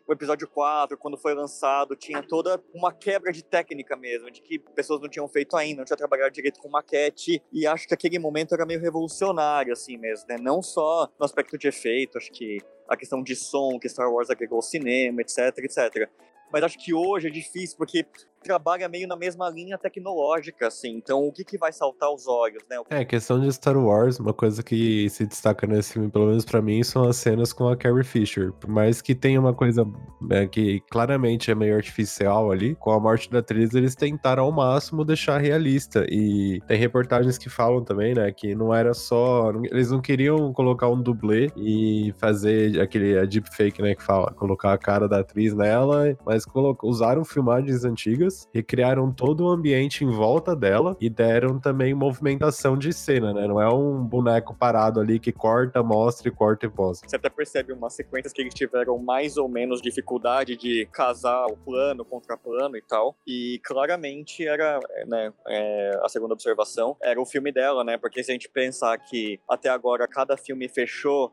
o, 0.07 0.13
episódio 0.13 0.47
4, 0.47 0.97
quando 0.97 1.17
foi 1.17 1.33
lançado, 1.33 1.95
tinha 1.95 2.21
toda 2.21 2.61
uma 2.73 2.91
quebra 2.91 3.31
de 3.31 3.43
técnica 3.43 3.95
mesmo, 3.95 4.29
de 4.29 4.41
que 4.41 4.59
pessoas 4.59 5.01
não 5.01 5.09
tinham 5.09 5.27
feito 5.27 5.55
ainda, 5.55 5.79
não 5.79 5.85
tinham 5.85 5.97
trabalhado 5.97 6.33
direito 6.33 6.59
com 6.59 6.69
maquete, 6.69 7.41
e 7.51 7.65
acho 7.65 7.87
que 7.87 7.93
aquele 7.93 8.19
momento 8.19 8.53
era 8.53 8.65
meio 8.65 8.79
revolucionário, 8.79 9.73
assim 9.73 9.97
mesmo, 9.97 10.27
né? 10.27 10.37
Não 10.39 10.61
só 10.61 11.09
no 11.19 11.25
aspecto 11.25 11.57
de 11.57 11.67
efeito, 11.67 12.17
acho 12.17 12.31
que 12.31 12.59
a 12.87 12.97
questão 12.97 13.23
de 13.23 13.35
som 13.35 13.79
que 13.79 13.89
Star 13.89 14.11
Wars 14.11 14.29
agregou 14.29 14.57
ao 14.57 14.61
cinema, 14.61 15.21
etc, 15.21 15.57
etc 15.57 16.09
mas 16.53 16.61
acho 16.61 16.77
que 16.77 16.93
hoje 16.93 17.27
é 17.27 17.31
difícil 17.31 17.75
porque 17.75 18.05
trabalha 18.43 18.87
meio 18.89 19.07
na 19.07 19.15
mesma 19.15 19.49
linha 19.49 19.77
tecnológica, 19.77 20.67
assim. 20.67 20.95
Então, 20.97 21.25
o 21.25 21.31
que, 21.31 21.43
que 21.43 21.57
vai 21.57 21.71
saltar 21.71 22.11
os 22.13 22.27
olhos, 22.27 22.63
né? 22.69 22.77
É, 22.89 23.05
questão 23.05 23.39
de 23.39 23.51
Star 23.51 23.77
Wars, 23.77 24.19
uma 24.19 24.33
coisa 24.33 24.61
que 24.61 25.09
se 25.09 25.25
destaca 25.25 25.65
nesse 25.65 25.93
filme, 25.93 26.11
pelo 26.11 26.27
menos 26.27 26.45
para 26.45 26.61
mim, 26.61 26.83
são 26.83 27.03
as 27.07 27.17
cenas 27.17 27.53
com 27.53 27.67
a 27.67 27.77
Carrie 27.77 28.03
Fisher. 28.03 28.51
Por 28.53 28.69
mais 28.69 29.01
que 29.01 29.15
tenha 29.15 29.39
uma 29.39 29.53
coisa 29.53 29.85
é, 30.29 30.45
que 30.45 30.81
claramente 30.91 31.49
é 31.49 31.55
meio 31.55 31.75
artificial 31.75 32.51
ali, 32.51 32.75
com 32.75 32.91
a 32.91 32.99
morte 32.99 33.29
da 33.31 33.39
atriz, 33.39 33.73
eles 33.73 33.95
tentaram 33.95 34.43
ao 34.43 34.51
máximo 34.51 35.05
deixar 35.05 35.39
realista. 35.39 36.05
E 36.09 36.59
tem 36.67 36.77
reportagens 36.77 37.37
que 37.37 37.49
falam 37.49 37.83
também, 37.83 38.13
né, 38.13 38.31
que 38.31 38.53
não 38.53 38.73
era 38.73 38.93
só. 38.93 39.51
Eles 39.71 39.89
não 39.89 40.01
queriam 40.01 40.51
colocar 40.53 40.89
um 40.89 41.01
dublê 41.01 41.49
e 41.55 42.13
fazer 42.17 42.81
aquele 42.81 43.17
a 43.17 43.25
deepfake, 43.25 43.81
né, 43.81 43.95
que 43.95 44.03
fala, 44.03 44.31
colocar 44.33 44.73
a 44.73 44.77
cara 44.77 45.07
da 45.07 45.19
atriz 45.19 45.53
nela, 45.53 46.17
mas 46.25 46.45
usaram 46.83 47.23
filmagens 47.23 47.83
antigas, 47.85 48.32
recriaram 48.53 49.11
todo 49.11 49.45
o 49.45 49.49
ambiente 49.49 50.03
em 50.03 50.09
volta 50.09 50.55
dela 50.55 50.95
e 50.99 51.09
deram 51.09 51.59
também 51.59 51.93
movimentação 51.93 52.77
de 52.77 52.91
cena, 52.93 53.33
né? 53.33 53.47
Não 53.47 53.61
é 53.61 53.73
um 53.73 54.03
boneco 54.03 54.55
parado 54.55 54.99
ali 54.99 55.19
que 55.19 55.31
corta, 55.31 55.81
mostra 55.83 56.27
e 56.27 56.31
corta 56.31 56.65
e 56.65 56.69
posa. 56.69 57.01
Você 57.05 57.15
até 57.15 57.29
percebe 57.29 57.73
umas 57.73 57.93
sequências 57.93 58.33
que 58.33 58.41
eles 58.41 58.53
tiveram 58.53 58.97
mais 58.97 59.37
ou 59.37 59.47
menos 59.47 59.81
dificuldade 59.81 60.55
de 60.55 60.87
casar 60.91 61.45
o 61.47 61.57
plano 61.57 62.05
contra 62.05 62.37
plano 62.37 62.77
e 62.77 62.81
tal. 62.81 63.15
E 63.27 63.59
claramente 63.63 64.47
era, 64.47 64.79
né, 65.07 65.33
é, 65.47 65.99
a 66.01 66.09
segunda 66.09 66.33
observação, 66.33 66.97
era 67.01 67.19
o 67.21 67.25
filme 67.25 67.51
dela, 67.51 67.83
né? 67.83 67.97
Porque 67.97 68.23
se 68.23 68.31
a 68.31 68.33
gente 68.33 68.49
pensar 68.49 68.97
que 68.97 69.39
até 69.49 69.69
agora 69.69 70.07
cada 70.07 70.37
filme 70.37 70.67
fechou 70.67 71.31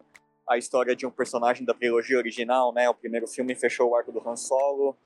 a 0.49 0.59
história 0.59 0.97
de 0.97 1.07
um 1.07 1.11
personagem 1.11 1.65
da 1.65 1.73
trilogia 1.73 2.19
original, 2.19 2.73
né? 2.73 2.89
O 2.89 2.95
primeiro 2.95 3.29
filme 3.29 3.55
fechou 3.55 3.91
o 3.91 3.95
arco 3.95 4.11
do 4.11 4.29
Han 4.29 4.35
Solo, 4.35 4.97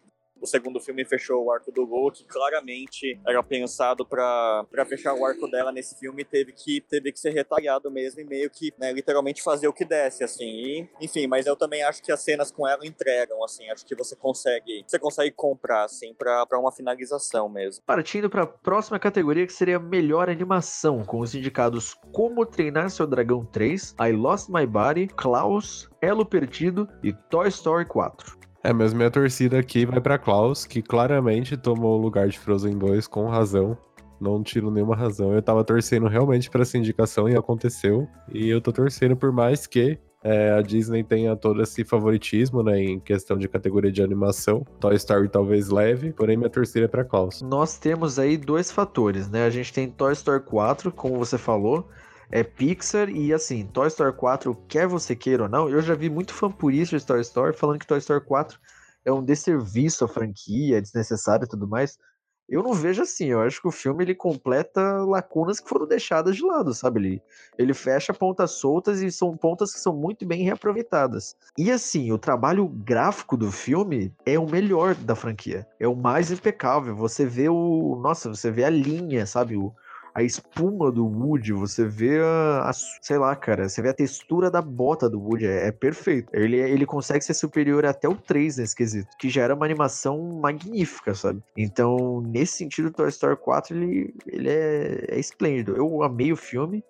o 0.44 0.46
segundo 0.46 0.78
filme 0.78 1.04
fechou 1.06 1.42
o 1.42 1.50
arco 1.50 1.72
do 1.72 1.82
Luke, 1.82 2.24
claramente 2.26 3.18
era 3.26 3.42
pensado 3.42 4.04
para 4.06 4.84
fechar 4.86 5.14
o 5.14 5.24
arco 5.24 5.48
dela 5.48 5.72
nesse 5.72 5.98
filme, 5.98 6.22
teve 6.22 6.52
que, 6.52 6.82
teve 6.82 7.10
que 7.10 7.18
ser 7.18 7.30
retalhado 7.30 7.90
mesmo 7.90 8.20
e 8.20 8.24
meio 8.24 8.50
que, 8.50 8.72
né, 8.78 8.92
literalmente 8.92 9.42
fazer 9.42 9.66
o 9.66 9.72
que 9.72 9.86
desse, 9.86 10.22
assim. 10.22 10.44
E, 10.44 10.88
enfim, 11.00 11.26
mas 11.26 11.46
eu 11.46 11.56
também 11.56 11.82
acho 11.82 12.02
que 12.02 12.12
as 12.12 12.20
cenas 12.20 12.52
com 12.52 12.68
ela 12.68 12.86
entregam, 12.86 13.42
assim, 13.42 13.68
acho 13.70 13.86
que 13.86 13.94
você 13.94 14.14
consegue, 14.14 14.84
você 14.86 14.98
consegue 14.98 15.30
comprar, 15.32 15.84
assim, 15.84 16.12
para 16.12 16.46
uma 16.58 16.70
finalização 16.70 17.48
mesmo. 17.48 17.82
Partindo 17.86 18.28
para 18.28 18.42
a 18.42 18.46
próxima 18.46 18.98
categoria, 18.98 19.46
que 19.46 19.52
seria 19.52 19.78
melhor 19.78 20.28
animação, 20.28 21.02
com 21.04 21.20
os 21.20 21.34
indicados 21.34 21.94
Como 22.12 22.44
Treinar 22.44 22.90
Seu 22.90 23.06
Dragão 23.06 23.46
3, 23.46 23.94
I 23.98 24.12
Lost 24.12 24.50
My 24.50 24.66
Body, 24.66 25.06
Klaus, 25.06 25.88
Elo 26.02 26.26
Perdido 26.26 26.86
e 27.02 27.14
Toy 27.14 27.48
Story 27.48 27.86
4. 27.86 28.43
É, 28.64 28.72
mas 28.72 28.94
minha 28.94 29.10
torcida 29.10 29.58
aqui 29.58 29.84
vai 29.84 30.00
para 30.00 30.16
Klaus, 30.16 30.64
que 30.64 30.80
claramente 30.80 31.54
tomou 31.54 31.98
o 31.98 32.00
lugar 32.00 32.28
de 32.28 32.38
Frozen 32.38 32.78
2 32.78 33.06
com 33.06 33.28
razão. 33.28 33.76
Não 34.18 34.42
tiro 34.42 34.70
nenhuma 34.70 34.96
razão. 34.96 35.34
Eu 35.34 35.42
tava 35.42 35.62
torcendo 35.62 36.08
realmente 36.08 36.48
para 36.48 36.62
essa 36.62 36.78
indicação 36.78 37.28
e 37.28 37.36
aconteceu. 37.36 38.08
E 38.32 38.48
eu 38.48 38.62
tô 38.62 38.72
torcendo 38.72 39.14
por 39.14 39.30
mais 39.30 39.66
que 39.66 39.98
é, 40.22 40.52
a 40.52 40.62
Disney 40.62 41.04
tenha 41.04 41.36
todo 41.36 41.60
esse 41.60 41.84
favoritismo, 41.84 42.62
né, 42.62 42.82
em 42.82 42.98
questão 42.98 43.36
de 43.36 43.46
categoria 43.46 43.92
de 43.92 44.02
animação. 44.02 44.66
Toy 44.80 44.94
Story 44.94 45.28
talvez 45.28 45.68
leve, 45.68 46.14
porém 46.14 46.38
minha 46.38 46.48
torcida 46.48 46.86
é 46.86 46.88
pra 46.88 47.04
Klaus. 47.04 47.42
Nós 47.42 47.76
temos 47.76 48.18
aí 48.18 48.38
dois 48.38 48.70
fatores, 48.70 49.28
né? 49.28 49.44
A 49.44 49.50
gente 49.50 49.74
tem 49.74 49.90
Toy 49.90 50.14
Story 50.14 50.42
4, 50.42 50.90
como 50.90 51.18
você 51.18 51.36
falou, 51.36 51.86
é 52.30 52.42
Pixar 52.42 53.08
e 53.08 53.32
assim, 53.32 53.66
Toy 53.66 53.88
Story 53.88 54.16
4, 54.16 54.54
quer 54.68 54.86
você 54.86 55.14
queira 55.14 55.44
ou 55.44 55.48
não, 55.48 55.68
eu 55.68 55.80
já 55.80 55.94
vi 55.94 56.08
muito 56.08 56.32
fã 56.32 56.50
purista 56.50 56.98
de 56.98 57.04
Toy 57.04 57.20
Story 57.20 57.56
falando 57.56 57.78
que 57.78 57.86
Toy 57.86 57.98
Story 57.98 58.24
4 58.24 58.58
é 59.04 59.12
um 59.12 59.22
desserviço 59.22 60.04
à 60.04 60.08
franquia, 60.08 60.78
é 60.78 60.80
desnecessário 60.80 61.44
e 61.44 61.48
tudo 61.48 61.68
mais. 61.68 61.98
Eu 62.46 62.62
não 62.62 62.74
vejo 62.74 63.02
assim, 63.02 63.26
eu 63.26 63.40
acho 63.40 63.60
que 63.60 63.68
o 63.68 63.72
filme 63.72 64.04
ele 64.04 64.14
completa 64.14 64.80
lacunas 65.04 65.58
que 65.58 65.68
foram 65.68 65.86
deixadas 65.86 66.36
de 66.36 66.44
lado, 66.44 66.74
sabe? 66.74 67.00
Ele, 67.00 67.22
ele 67.56 67.72
fecha 67.72 68.12
pontas 68.12 68.50
soltas 68.52 69.00
e 69.00 69.10
são 69.10 69.34
pontas 69.34 69.72
que 69.72 69.80
são 69.80 69.96
muito 69.96 70.26
bem 70.26 70.44
reaproveitadas. 70.44 71.34
E 71.56 71.70
assim, 71.70 72.12
o 72.12 72.18
trabalho 72.18 72.68
gráfico 72.68 73.34
do 73.34 73.50
filme 73.50 74.12
é 74.26 74.38
o 74.38 74.48
melhor 74.48 74.94
da 74.94 75.14
franquia, 75.14 75.66
é 75.80 75.88
o 75.88 75.96
mais 75.96 76.30
impecável. 76.30 76.94
Você 76.96 77.24
vê 77.24 77.48
o. 77.48 77.98
Nossa, 78.02 78.28
você 78.28 78.50
vê 78.50 78.64
a 78.64 78.70
linha, 78.70 79.24
sabe? 79.24 79.56
O, 79.56 79.74
a 80.14 80.22
espuma 80.22 80.92
do 80.92 81.04
Woody, 81.04 81.52
você 81.52 81.86
vê 81.86 82.20
a, 82.20 82.70
a, 82.70 82.72
sei 82.72 83.18
lá, 83.18 83.34
cara, 83.34 83.68
você 83.68 83.82
vê 83.82 83.88
a 83.88 83.94
textura 83.94 84.48
da 84.48 84.62
bota 84.62 85.10
do 85.10 85.20
Woody, 85.20 85.46
é, 85.46 85.66
é, 85.66 85.72
perfeito. 85.72 86.28
Ele, 86.32 86.56
ele 86.56 86.86
consegue 86.86 87.24
ser 87.24 87.34
superior 87.34 87.84
até 87.84 88.08
o 88.08 88.14
3 88.14 88.58
nesse 88.58 88.76
quesito, 88.76 89.08
que 89.18 89.28
já 89.28 89.42
era 89.42 89.54
uma 89.56 89.64
animação 89.64 90.38
magnífica, 90.40 91.14
sabe? 91.14 91.42
Então, 91.56 92.20
nesse 92.20 92.58
sentido, 92.58 92.92
Toy 92.92 93.08
Story 93.08 93.36
4, 93.36 93.76
ele, 93.76 94.14
ele 94.26 94.48
é, 94.48 95.04
é 95.08 95.18
esplêndido. 95.18 95.76
Eu 95.76 96.02
amei 96.04 96.32
o 96.32 96.36
filme 96.36 96.84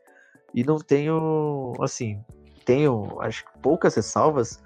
e 0.55 0.63
não 0.63 0.77
tenho, 0.77 1.73
assim, 1.81 2.21
tenho, 2.67 3.19
acho 3.23 3.45
que 3.47 3.59
poucas 3.61 3.95
ressalvas, 3.95 4.63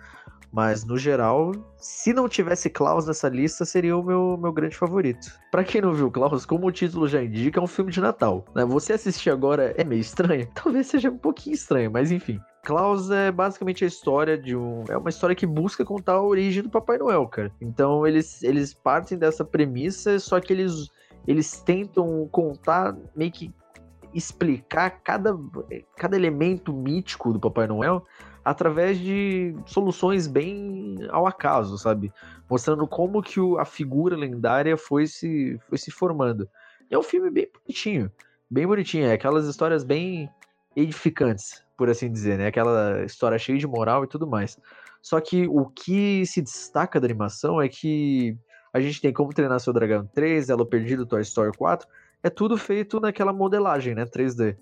mas, 0.53 0.85
no 0.85 0.97
geral, 0.97 1.53
se 1.77 2.13
não 2.13 2.29
tivesse 2.29 2.71
Klaus 2.71 3.07
nessa 3.07 3.29
lista, 3.29 3.65
seria 3.65 3.97
o 3.97 4.03
meu, 4.03 4.39
meu 4.41 4.53
grande 4.53 4.77
favorito. 4.77 5.31
Para 5.51 5.63
quem 5.63 5.81
não 5.81 5.93
viu 5.93 6.11
Klaus, 6.11 6.47
como 6.47 6.67
o 6.67 6.73
título 6.73 7.07
já 7.07 7.23
indica, 7.23 7.61
é 7.61 7.63
um 7.63 7.67
filme 7.67 7.93
de 7.93 8.01
Natal. 8.01 8.45
Né? 8.55 8.65
Você 8.65 8.95
assistir 8.95 9.31
agora 9.31 9.75
é 9.77 9.85
meio 9.85 10.01
estranho? 10.01 10.49
Talvez 10.55 10.87
seja 10.87 11.11
um 11.11 11.19
pouquinho 11.19 11.55
estranho, 11.55 11.91
mas 11.91 12.11
enfim. 12.11 12.41
Klaus 12.65 13.11
é 13.11 13.31
basicamente 13.31 13.85
a 13.85 13.87
história 13.87 14.37
de 14.37 14.57
um. 14.57 14.85
É 14.89 14.97
uma 14.97 15.09
história 15.09 15.37
que 15.37 15.47
busca 15.47 15.85
contar 15.85 16.15
a 16.15 16.23
origem 16.23 16.63
do 16.63 16.71
Papai 16.71 16.99
Noel, 16.99 17.27
cara. 17.27 17.53
Então 17.61 18.07
eles, 18.07 18.43
eles 18.43 18.75
partem 18.75 19.17
dessa 19.17 19.45
premissa, 19.45 20.19
só 20.19 20.41
que 20.41 20.53
eles, 20.53 20.89
eles 21.27 21.61
tentam 21.61 22.29
contar, 22.31 22.97
meio 23.15 23.31
que 23.31 23.55
explicar 24.13 24.91
cada, 25.03 25.39
cada 25.97 26.17
elemento 26.17 26.73
mítico 26.73 27.33
do 27.33 27.41
Papai 27.41 27.67
Noel 27.67 28.05
através 28.49 28.99
de 28.99 29.55
soluções 29.67 30.27
bem 30.27 30.97
ao 31.11 31.27
acaso, 31.27 31.77
sabe? 31.77 32.11
Mostrando 32.49 32.87
como 32.87 33.23
que 33.23 33.39
o, 33.39 33.59
a 33.59 33.65
figura 33.67 34.17
lendária 34.17 34.75
foi 34.75 35.07
se, 35.07 35.61
foi 35.69 35.77
se 35.77 35.91
formando. 35.91 36.49
E 36.91 36.95
é 36.95 36.99
um 36.99 37.03
filme 37.03 37.31
bem 37.31 37.47
bonitinho, 37.53 38.11
bem 38.51 38.67
bonitinho, 38.67 39.05
é 39.05 39.13
aquelas 39.13 39.47
histórias 39.47 39.85
bem 39.85 40.31
edificantes, 40.75 41.63
por 41.77 41.91
assim 41.91 42.11
dizer, 42.11 42.39
né? 42.39 42.47
Aquela 42.47 43.05
história 43.05 43.39
cheia 43.39 43.59
de 43.59 43.67
moral 43.67 44.05
e 44.05 44.09
tudo 44.09 44.27
mais. 44.27 44.59
Só 45.03 45.21
que 45.21 45.47
o 45.47 45.67
que 45.67 46.25
se 46.25 46.41
destaca 46.41 46.99
da 46.99 47.07
animação 47.07 47.61
é 47.61 47.69
que 47.69 48.35
a 48.73 48.81
gente 48.81 48.99
tem 48.99 49.13
Como 49.13 49.35
Treinar 49.35 49.61
Seu 49.61 49.75
Dragão 49.75 50.09
3, 50.15 50.49
Elo 50.49 50.65
Perdido, 50.65 51.05
Toy 51.05 51.21
Story 51.21 51.53
4, 51.55 51.87
é 52.23 52.31
tudo 52.31 52.57
feito 52.57 52.99
naquela 52.99 53.33
modelagem, 53.33 53.95
né? 53.95 54.07
3D. 54.07 54.57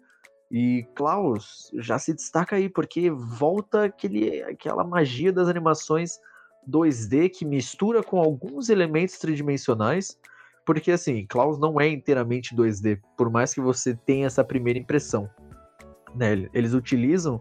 E 0.51 0.87
Klaus 0.95 1.71
já 1.75 1.99
se 1.99 2.15
destaca 2.15 2.57
aí, 2.57 2.69
porque 2.69 3.11
volta 3.11 3.85
aquele, 3.85 4.43
aquela 4.43 4.85
magia 4.85 5.33
das 5.33 5.49
animações 5.49 6.19
2D 6.69 7.31
que 7.31 7.45
mistura 7.45 8.03
com 8.03 8.19
alguns 8.19 8.69
elementos 8.69 9.19
tridimensionais, 9.19 10.19
porque 10.65 10.91
assim, 10.91 11.27
Klaus 11.27 11.59
não 11.59 11.81
é 11.81 11.89
inteiramente 11.89 12.55
2D, 12.55 13.01
por 13.17 13.31
mais 13.31 13.55
que 13.55 13.61
você 13.61 13.95
tenha 13.95 14.27
essa 14.27 14.45
primeira 14.45 14.79
impressão. 14.79 15.29
Né? 16.15 16.49
Eles 16.53 16.75
utilizam 16.75 17.41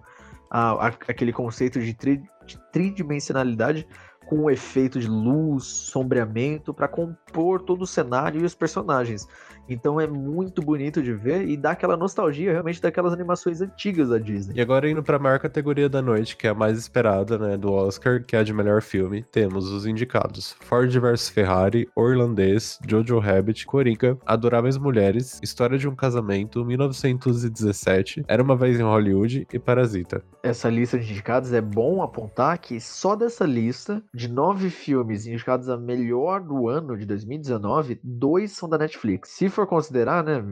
a, 0.50 0.72
a, 0.72 0.88
aquele 0.88 1.34
conceito 1.34 1.80
de, 1.80 1.94
tri, 1.94 2.22
de 2.46 2.60
tridimensionalidade 2.72 3.88
com 4.28 4.44
o 4.44 4.50
efeito 4.50 5.00
de 5.00 5.08
luz, 5.08 5.66
sombreamento, 5.66 6.74
para 6.74 6.88
compor 6.88 7.62
todo 7.62 7.84
o 7.84 7.88
cenário 7.88 8.42
e 8.42 8.46
os 8.46 8.56
personagens. 8.56 9.28
Então 9.68 10.00
é 10.00 10.08
muito 10.08 10.62
bonito 10.62 11.02
de 11.02 11.14
ver 11.14 11.48
e 11.48 11.58
dá 11.58 11.72
aquela 11.72 11.98
nostalgia 11.98 12.52
realmente 12.52 12.82
daquelas 12.82 13.14
animações 13.14 13.62
antigas 13.62 14.10
da 14.10 14.18
Disney. 14.18 14.56
E 14.58 14.62
agora 14.62 14.90
indo 14.90 15.04
para 15.04 15.18
a 15.18 15.20
maior 15.20 15.40
categoria 15.40 15.90
da 15.90 16.02
noite, 16.02 16.38
que 16.38 16.48
é 16.48 16.50
a 16.50 16.54
mais 16.54 16.78
esperada, 16.78 17.38
né, 17.38 17.58
do 17.58 17.72
Oscar, 17.72 18.24
que 18.24 18.36
é 18.36 18.40
a 18.40 18.44
de 18.44 18.54
melhor 18.54 18.82
filme, 18.82 19.24
temos 19.32 19.70
os 19.72 19.86
indicados: 19.86 20.56
Ford 20.62 20.92
vs 20.92 21.30
Ferrari, 21.30 21.90
Orlandês, 21.96 22.80
Jojo 22.88 23.20
Rabbit, 23.20 23.66
Coringa, 23.66 24.18
Adoráveis 24.26 24.78
Mulheres, 24.78 25.40
História 25.42 25.78
de 25.78 25.88
um 25.88 25.96
Casamento, 25.96 26.64
1917, 26.64 28.24
Era 28.28 28.44
uma 28.44 28.56
vez 28.56 28.80
em 28.80 28.84
Hollywood 28.84 29.48
e 29.52 29.60
Parasita. 29.60 30.24
Essa 30.44 30.70
lista 30.70 31.00
de 31.00 31.12
indicados 31.12 31.54
é 31.54 31.62
bom 31.62 32.04
apontar 32.04 32.58
que 32.60 32.80
só 32.80 33.16
dessa 33.16 33.46
lista 33.46 34.04
de 34.14 34.28
nove 34.28 34.70
filmes 34.70 35.26
indicados 35.26 35.70
a 35.70 35.78
melhor 35.78 36.42
do 36.42 36.70
ano 36.70 36.96
de 36.98 37.06
2019, 37.06 38.00
dois 38.04 38.52
são 38.52 38.70
da 38.70 38.78
Netflix. 38.78 39.30
Se 39.32 39.50
for 39.56 39.68
considerar, 39.68 40.24
né, 40.24 40.44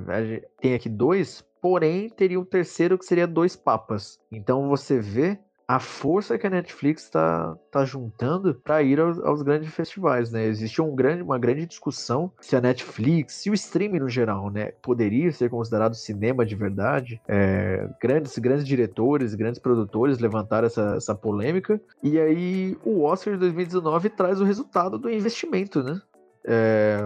tem 0.60 0.74
aqui 0.74 0.90
dois, 0.90 1.44
porém 1.62 2.10
teria 2.10 2.40
um 2.40 2.46
terceiro 2.46 2.98
que 2.98 3.06
seria 3.06 3.28
Dois 3.28 3.56
Papas. 3.56 4.20
Então 4.32 4.68
você 4.68 5.00
vê 5.00 5.40
a 5.68 5.80
força 5.80 6.38
que 6.38 6.46
a 6.46 6.50
Netflix 6.50 7.04
está 7.04 7.56
tá 7.72 7.86
juntando 7.86 8.54
para 8.54 8.84
ir 8.84 9.00
aos, 9.00 9.20
aos, 9.20 9.42
grandes 9.42 9.74
festivais, 9.74 10.32
né? 10.32 10.46
Existe 10.46 10.82
um 10.82 10.96
grande, 10.96 11.24
uma 11.24 11.40
grande 11.40 11.66
discussão 11.66 12.32
se 12.42 12.56
a 12.56 12.62
Netflix, 12.62 13.36
se 13.36 13.50
o 13.50 13.54
streaming 13.54 14.00
no 14.00 14.10
geral, 14.10 14.50
né, 14.50 14.72
poderia 14.82 15.32
ser 15.32 15.50
considerado 15.50 15.96
cinema 15.96 16.46
de 16.46 16.56
verdade. 16.56 17.22
É, 17.28 17.88
grandes, 18.02 18.38
grandes 18.38 18.66
diretores, 18.66 19.36
grandes 19.36 19.60
produtores 19.60 20.20
levantaram 20.20 20.68
essa, 20.68 20.96
essa 20.96 21.16
polêmica. 21.16 21.80
E 22.02 22.20
aí 22.20 22.78
o 22.84 23.04
Oscar 23.04 23.34
de 23.34 23.40
2019 23.40 24.10
traz 24.10 24.42
o 24.42 24.46
resultado 24.46 24.98
do 24.98 25.10
investimento, 25.10 25.82
né? 25.82 26.02
É, 26.46 26.98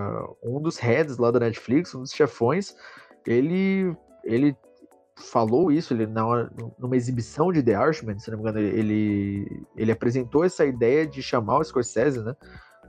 um 0.43 0.59
dos 0.61 0.77
heads 0.77 1.17
lá 1.17 1.31
da 1.31 1.39
Netflix, 1.39 1.93
um 1.93 2.01
dos 2.01 2.11
chefões, 2.11 2.75
ele 3.25 3.95
ele 4.23 4.55
falou 5.15 5.71
isso, 5.71 5.93
ele 5.93 6.05
na 6.05 6.49
numa 6.77 6.95
exibição 6.95 7.51
de 7.51 7.63
The 7.63 7.71
Irishman, 7.71 8.19
se 8.19 8.29
não 8.29 8.37
me 8.37 8.43
engano, 8.43 8.59
ele, 8.59 9.65
ele 9.75 9.91
apresentou 9.91 10.43
essa 10.43 10.65
ideia 10.65 11.05
de 11.07 11.21
chamar 11.21 11.59
o 11.59 11.63
Scorsese, 11.63 12.23
né? 12.23 12.35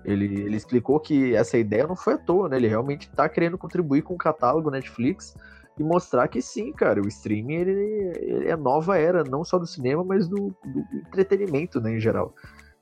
Ele, 0.05 0.25
ele 0.43 0.57
explicou 0.57 1.01
que 1.01 1.35
essa 1.35 1.59
ideia 1.59 1.87
não 1.87 1.97
foi 1.97 2.15
à 2.15 2.19
toa, 2.19 2.49
né? 2.49 2.57
Ele 2.57 2.69
realmente 2.69 3.09
está 3.09 3.29
querendo 3.29 3.59
contribuir 3.59 4.03
com 4.03 4.15
o 4.15 4.19
catálogo 4.19 4.71
Netflix 4.71 5.35
e 5.79 5.83
mostrar 5.83 6.29
que 6.29 6.43
sim, 6.43 6.73
cara, 6.73 7.01
o 7.01 7.09
streaming 7.09 7.55
ele, 7.55 8.13
ele 8.17 8.49
é 8.49 8.57
nova 8.57 8.99
era, 8.99 9.25
não 9.25 9.45
só 9.45 9.59
do 9.59 9.67
cinema, 9.67 10.05
mas 10.05 10.29
do, 10.29 10.37
do 10.37 10.85
entretenimento, 11.07 11.81
né, 11.81 11.97
em 11.97 12.01
geral. 12.01 12.35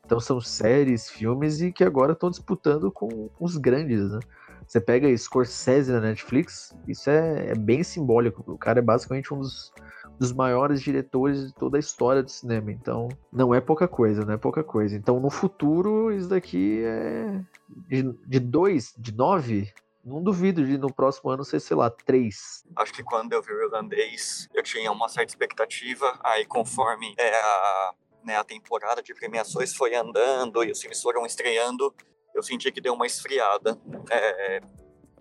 Então 0.07 0.21
são 0.21 0.41
séries, 0.41 1.11
filmes 1.11 1.61
e 1.61 1.73
que 1.73 1.83
agora 1.83 2.13
estão 2.13 2.31
disputando 2.31 2.93
com 2.93 3.29
os 3.41 3.57
grandes, 3.57 4.13
né? 4.13 4.21
Você 4.67 4.81
pega 4.81 5.17
Scorsese 5.17 5.93
na 5.93 6.01
Netflix, 6.01 6.77
isso 6.89 7.09
é, 7.11 7.51
é, 7.51 7.55
bem 7.55 7.83
simbólico. 7.85 8.43
O 8.47 8.59
cara 8.59 8.81
é 8.81 8.83
basicamente 8.83 9.33
um 9.33 9.39
dos, 9.39 9.73
dos 10.19 10.33
maiores 10.33 10.83
diretores 10.83 11.47
de 11.47 11.55
toda 11.55 11.77
a 11.77 11.81
história 11.81 12.23
do 12.23 12.31
cinema. 12.31 12.73
Então, 12.73 13.09
não 13.33 13.55
é 13.55 13.61
pouca 13.61 13.87
coisa, 13.87 14.25
não 14.25 14.35
é 14.35 14.37
pouca 14.37 14.65
coisa. 14.65 14.97
Então, 14.97 15.21
no 15.21 15.31
futuro, 15.31 16.13
isso 16.13 16.29
daqui 16.29 16.83
é. 16.85 17.41
De, 17.89 18.03
de 18.27 18.41
dois, 18.41 18.93
de 18.99 19.13
nove, 19.13 19.73
não 20.05 20.23
duvido 20.23 20.65
de 20.65 20.79
no 20.79 20.93
próximo 20.93 21.31
ano 21.31 21.45
ser, 21.45 21.61
sei 21.61 21.77
lá, 21.77 21.89
três. 21.91 22.65
Acho 22.77 22.93
que 22.93 23.05
quando 23.05 23.33
eu 23.33 23.43
vi 23.43 23.53
o 23.53 23.65
irlandês, 23.65 24.49
eu 24.53 24.63
tinha 24.63 24.91
uma 24.91 25.09
certa 25.09 25.31
expectativa. 25.31 26.19
Aí, 26.25 26.45
conforme 26.45 27.15
é, 27.19 27.35
a, 27.35 27.95
né, 28.27 28.37
a 28.37 28.45
temporada 28.45 29.03
de 29.03 29.15
premiações 29.15 29.75
foi 29.75 29.95
andando 29.95 30.65
e 30.65 30.73
os 30.73 30.81
filmes 30.81 31.01
foram 31.01 31.25
estreando, 31.25 31.95
eu 32.35 32.43
senti 32.43 32.71
que 32.73 32.81
deu 32.81 32.93
uma 32.93 33.07
esfriada. 33.07 33.79
É, 34.11 34.61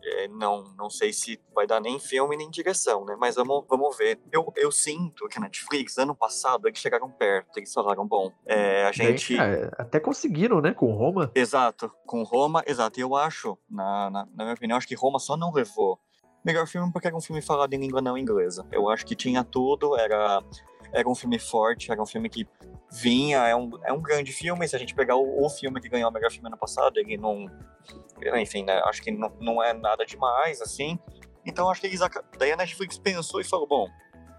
é, 0.07 0.27
não, 0.27 0.63
não 0.77 0.89
sei 0.89 1.11
se 1.11 1.39
vai 1.53 1.65
dar 1.65 1.79
nem 1.79 1.99
filme 1.99 2.37
nem 2.37 2.49
direção, 2.49 3.05
né? 3.05 3.15
Mas 3.19 3.35
vamos, 3.35 3.65
vamos 3.67 3.97
ver. 3.97 4.19
Eu, 4.31 4.51
eu 4.55 4.71
sinto 4.71 5.27
que 5.27 5.37
a 5.37 5.41
Netflix, 5.41 5.97
ano 5.97 6.15
passado, 6.15 6.67
eles 6.67 6.77
chegaram 6.77 7.09
perto, 7.09 7.57
eles 7.57 7.73
falaram, 7.73 8.07
bom, 8.07 8.31
é, 8.45 8.85
a 8.85 8.91
gente. 8.91 9.39
É, 9.39 9.71
até 9.77 9.99
conseguiram, 9.99 10.61
né? 10.61 10.73
Com 10.73 10.93
Roma. 10.93 11.31
Exato, 11.33 11.91
com 12.05 12.21
Roma, 12.23 12.63
exato. 12.67 12.99
E 12.99 13.01
eu 13.01 13.15
acho, 13.15 13.57
na, 13.69 14.09
na, 14.11 14.27
na 14.35 14.43
minha 14.43 14.53
opinião, 14.53 14.77
acho 14.77 14.87
que 14.87 14.95
Roma 14.95 15.17
só 15.17 15.35
não 15.35 15.51
levou. 15.51 15.99
Melhor 16.43 16.67
filme 16.67 16.91
porque 16.93 17.07
era 17.07 17.15
um 17.15 17.21
filme 17.21 17.41
falado 17.41 17.73
em 17.73 17.79
língua 17.79 18.01
não 18.01 18.15
inglesa. 18.15 18.67
Eu 18.71 18.87
acho 18.87 19.03
que 19.03 19.15
tinha 19.15 19.43
tudo, 19.43 19.97
era, 19.97 20.43
era 20.95 21.09
um 21.09 21.13
filme 21.13 21.37
forte, 21.37 21.91
era 21.91 22.01
um 22.01 22.05
filme 22.05 22.29
que 22.29 22.47
vinha, 22.91 23.39
é 23.47 23.55
um, 23.55 23.69
é 23.83 23.91
um 23.91 24.01
grande 24.01 24.31
filme. 24.31 24.67
Se 24.67 24.75
a 24.75 24.79
gente 24.79 24.95
pegar 24.95 25.15
o, 25.15 25.45
o 25.45 25.49
filme 25.49 25.81
que 25.81 25.89
ganhou 25.89 26.09
o 26.09 26.13
melhor 26.13 26.31
filme 26.31 26.47
ano 26.47 26.57
passado, 26.57 26.97
ele 26.97 27.17
não. 27.17 27.45
Enfim, 28.37 28.63
né, 28.63 28.81
acho 28.85 29.01
que 29.01 29.11
não, 29.11 29.31
não 29.39 29.61
é 29.61 29.73
nada 29.73 30.05
demais, 30.05 30.61
assim. 30.61 30.97
Então 31.45 31.69
acho 31.69 31.81
que 31.81 31.87
eles, 31.87 31.99
daí 32.39 32.51
a 32.51 32.57
Netflix 32.57 32.97
pensou 32.97 33.39
e 33.39 33.43
falou, 33.43 33.67
bom, 33.67 33.87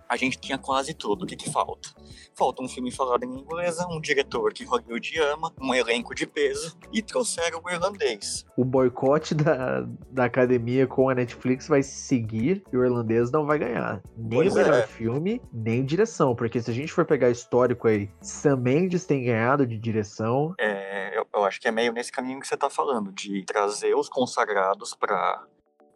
a 0.08 0.16
gente 0.16 0.38
tinha 0.38 0.58
quase 0.58 0.94
tudo. 0.94 1.24
O 1.24 1.26
que, 1.26 1.36
que 1.36 1.50
falta? 1.50 1.88
Falta 2.34 2.62
um 2.62 2.68
filme 2.68 2.90
falado 2.90 3.24
em 3.24 3.38
inglês, 3.38 3.78
um 3.90 4.00
diretor 4.00 4.52
que 4.52 4.64
Hollywood 4.64 5.18
ama, 5.20 5.52
um 5.60 5.74
elenco 5.74 6.14
de 6.14 6.26
peso 6.26 6.76
e 6.92 7.02
trouxeram 7.02 7.60
o 7.64 7.70
irlandês. 7.70 8.44
O 8.56 8.64
boicote 8.64 9.34
da, 9.34 9.86
da 10.10 10.24
academia 10.24 10.86
com 10.86 11.08
a 11.08 11.14
Netflix 11.14 11.68
vai 11.68 11.82
seguir 11.82 12.62
e 12.72 12.76
o 12.76 12.84
irlandês 12.84 13.30
não 13.30 13.46
vai 13.46 13.58
ganhar. 13.58 14.02
Nem 14.16 14.40
pois 14.40 14.52
o 14.52 14.56
melhor 14.56 14.80
é. 14.80 14.86
filme, 14.86 15.40
nem 15.52 15.84
direção. 15.84 16.34
Porque 16.34 16.60
se 16.60 16.70
a 16.70 16.74
gente 16.74 16.92
for 16.92 17.04
pegar 17.04 17.30
histórico 17.30 17.88
aí, 17.88 18.10
Sam 18.20 18.56
Mendes 18.56 19.04
tem 19.04 19.24
ganhado 19.24 19.66
de 19.66 19.78
direção. 19.78 20.54
É, 20.58 21.18
eu, 21.18 21.26
eu 21.34 21.44
acho 21.44 21.60
que 21.60 21.68
é 21.68 21.72
meio 21.72 21.92
nesse 21.92 22.12
caminho 22.12 22.40
que 22.40 22.46
você 22.46 22.56
tá 22.56 22.68
falando, 22.68 23.12
de 23.12 23.44
trazer 23.44 23.94
os 23.94 24.08
consagrados 24.08 24.94
para 24.94 25.44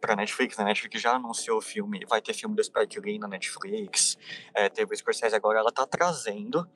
para 0.01 0.15
Netflix, 0.15 0.57
né? 0.57 0.65
Netflix 0.65 0.99
já 0.99 1.15
anunciou 1.15 1.59
o 1.59 1.61
filme, 1.61 2.03
vai 2.09 2.21
ter 2.21 2.33
filme 2.33 2.55
do 2.55 2.63
Spike 2.63 2.99
Lee 2.99 3.19
na 3.19 3.27
Netflix, 3.27 4.17
é, 4.53 4.67
teve 4.67 4.93
o 4.93 4.97
Scorsese 4.97 5.35
agora, 5.35 5.59
ela 5.59 5.71
tá 5.71 5.85
trazendo 5.85 6.67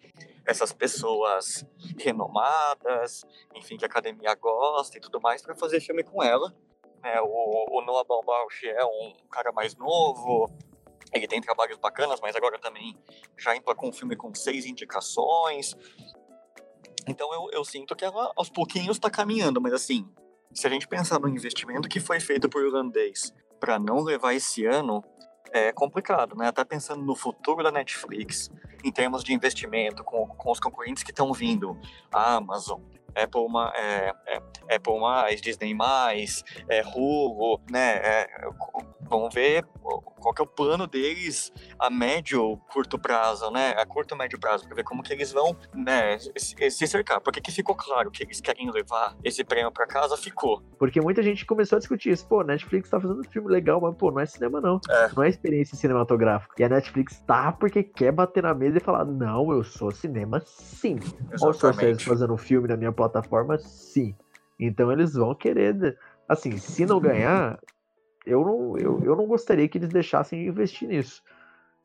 essas 0.46 0.72
pessoas 0.72 1.65
renomadas, 2.00 3.25
enfim, 3.55 3.77
que 3.77 3.84
a 3.84 3.88
academia 3.88 4.36
gosta 4.36 4.98
e 4.98 5.01
tudo 5.01 5.20
mais, 5.20 5.41
para 5.41 5.55
fazer 5.55 5.82
filme 5.82 6.03
com 6.03 6.22
ela. 6.22 6.55
É, 7.03 7.20
o, 7.22 7.65
o 7.72 7.82
Noah 7.82 8.03
Baumbach 8.03 8.67
é 8.67 8.86
um 8.86 9.13
cara 9.29 9.51
mais 9.51 9.75
novo, 9.75 10.50
ele 11.12 11.27
tem 11.27 11.41
trabalhos 11.41 11.77
bacanas, 11.77 12.20
mas 12.22 12.36
agora 12.36 12.60
também 12.60 12.96
já 13.38 13.60
com 13.62 13.89
um 13.89 13.94
filme 13.94 14.15
com 14.15 14.34
seis 14.36 14.65
indicações. 14.65 15.75
Então 17.08 17.32
eu, 17.34 17.50
eu 17.51 17.63
sinto 17.63 17.96
que 17.96 18.03
ela 18.03 18.32
aos 18.36 18.50
pouquinhos 18.50 18.98
está 18.98 19.10
caminhando, 19.10 19.62
mas 19.62 19.74
assim, 19.74 20.08
se 20.55 20.65
a 20.65 20.69
gente 20.69 20.88
pensar 20.88 21.19
no 21.19 21.27
investimento 21.27 21.89
que 21.89 22.00
foi 22.00 22.19
feito 22.19 22.50
por 22.50 22.63
irlandês 22.63 23.33
para 23.59 23.77
não 23.77 24.01
levar 24.01 24.33
esse 24.33 24.65
ano, 24.65 25.03
é 25.51 25.71
complicado, 25.71 26.35
né? 26.35 26.47
Até 26.47 26.63
pensando 26.63 27.03
no 27.03 27.15
futuro 27.15 27.62
da 27.62 27.71
Netflix, 27.71 28.50
em 28.83 28.91
termos 28.91 29.24
de 29.24 29.33
investimento, 29.33 30.03
com, 30.03 30.25
com 30.27 30.51
os 30.51 30.59
concorrentes 30.59 31.03
que 31.03 31.12
estão 31.12 31.31
vindo, 31.33 31.77
a 32.12 32.35
Amazon, 32.35 32.81
Apple, 33.15 33.45
é, 33.75 34.13
é, 34.27 34.75
Apple 34.75 35.00
mais, 35.00 35.41
Disney 35.41 35.74
mais, 35.74 36.43
é, 36.69 36.81
Hulu, 36.81 37.62
né? 37.69 37.97
É, 37.97 38.27
vamos 39.01 39.33
ver 39.33 39.65
qual 40.25 40.34
que 40.34 40.41
é 40.41 40.44
o 40.44 40.48
plano 40.48 40.88
deles 40.88 41.53
a 41.77 41.88
médio, 41.88 42.58
curto 42.74 42.98
prazo, 42.98 43.51
né? 43.51 43.75
A 43.77 43.86
curto, 43.86 44.15
médio 44.15 44.39
prazo, 44.39 44.65
para 44.65 44.75
ver 44.75 44.84
como 44.84 45.03
que 45.03 45.13
eles 45.13 45.32
vão, 45.32 45.55
né, 45.72 46.17
se 46.17 46.88
cercar. 46.88 47.22
Porque 47.22 47.39
que 47.39 47.51
ficou 47.51 47.75
claro 47.75 48.10
que 48.10 48.24
eles 48.24 48.41
querem 48.41 48.72
levar 48.72 49.15
esse 49.24 49.44
prêmio 49.44 49.72
para 49.72 49.86
casa, 49.86 50.17
ficou. 50.17 50.63
Porque 50.79 51.00
muita 51.00 51.22
gente 51.22 51.46
começou 51.46 51.75
a 51.75 51.79
discutir 51.79 52.10
isso. 52.10 52.27
Pô, 52.27 52.41
Netflix 52.41 52.89
tá 52.89 53.00
fazendo 53.00 53.20
um 53.20 53.24
filme 53.24 53.51
legal, 53.51 53.79
mas, 53.79 53.96
pô, 53.96 54.10
não 54.10 54.20
é 54.20 54.25
cinema, 54.25 54.60
não. 54.60 54.82
É. 54.89 55.10
Não 55.15 55.22
é 55.22 55.29
experiência 55.29 55.77
cinematográfica. 55.77 56.55
E 56.58 56.63
a 56.63 56.70
Netflix 56.70 57.20
tá 57.20 57.51
porque 57.51 57.84
quer 57.84 58.12
bater 58.12 58.41
na 58.41 58.55
mesa 58.55 58.77
e 58.79 58.82
falar, 58.82 59.05
não, 59.05 59.51
eu 59.51 59.63
sou 59.63 59.91
cinema, 59.91 60.41
sim. 60.44 60.98
Olha 61.39 61.51
o 61.51 61.53
Scorsese 61.53 62.03
fazendo 62.03 62.34
um 62.34 62.38
filme 62.38 62.67
na 62.67 62.75
minha 62.75 62.91
plataforma, 62.91 63.60
sim. 63.60 64.15
Então 64.60 64.91
eles 64.91 65.13
vão 65.13 65.36
querer... 65.36 65.96
Assim, 66.27 66.58
se 66.58 66.88
não 66.88 67.00
ganhar, 67.00 67.60
eu 68.25 68.41
não, 68.41 68.77
eu, 68.77 69.03
eu 69.03 69.15
não 69.15 69.27
gostaria 69.27 69.67
que 69.67 69.77
eles 69.77 69.89
deixassem 69.89 70.44
de 70.44 70.50
investir 70.50 70.88
nisso. 70.88 71.22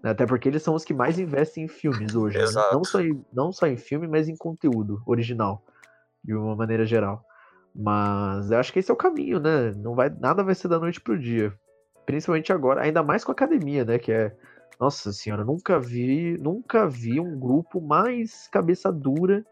Né? 0.03 0.11
Até 0.11 0.27
porque 0.27 0.49
eles 0.49 0.63
são 0.63 0.75
os 0.75 0.85
que 0.85 0.95
mais 0.95 1.19
investem 1.19 1.65
em 1.65 1.69
filmes 1.69 2.15
hoje. 2.15 2.39
Né? 2.39 2.45
Não, 2.73 2.85
só 2.85 3.01
em, 3.01 3.25
não 3.33 3.53
só 3.53 3.67
em 3.67 3.77
filme, 3.77 4.09
mas 4.09 4.29
em 4.29 4.37
conteúdo 4.37 5.03
original, 5.07 5.63
de 6.25 6.35
uma 6.35 6.57
maneira 6.57 6.85
geral. 6.85 7.25
Mas 7.75 8.51
eu 8.51 8.59
acho 8.59 8.73
que 8.73 8.79
esse 8.79 8.91
é 8.91 8.95
o 8.95 8.97
caminho, 8.97 9.39
né? 9.39 9.73
Não 9.73 9.95
vai, 9.95 10.11
nada 10.11 10.43
vai 10.43 10.55
ser 10.55 10.69
da 10.69 10.79
noite 10.79 11.01
pro 11.01 11.19
dia. 11.19 11.53
Principalmente 12.05 12.53
agora, 12.53 12.83
ainda 12.83 13.03
mais 13.03 13.25
com 13.25 13.31
a 13.31 13.35
academia, 13.35 13.85
né? 13.85 13.99
Que 13.99 14.13
é. 14.13 14.37
Nossa 14.81 15.13
senhora, 15.13 15.45
nunca 15.45 15.79
vi, 15.79 16.39
nunca 16.39 16.89
vi 16.89 17.21
um 17.21 17.39
grupo 17.39 17.83
mais 17.83 18.49
cabeça 18.49 18.91
dura 18.91 19.45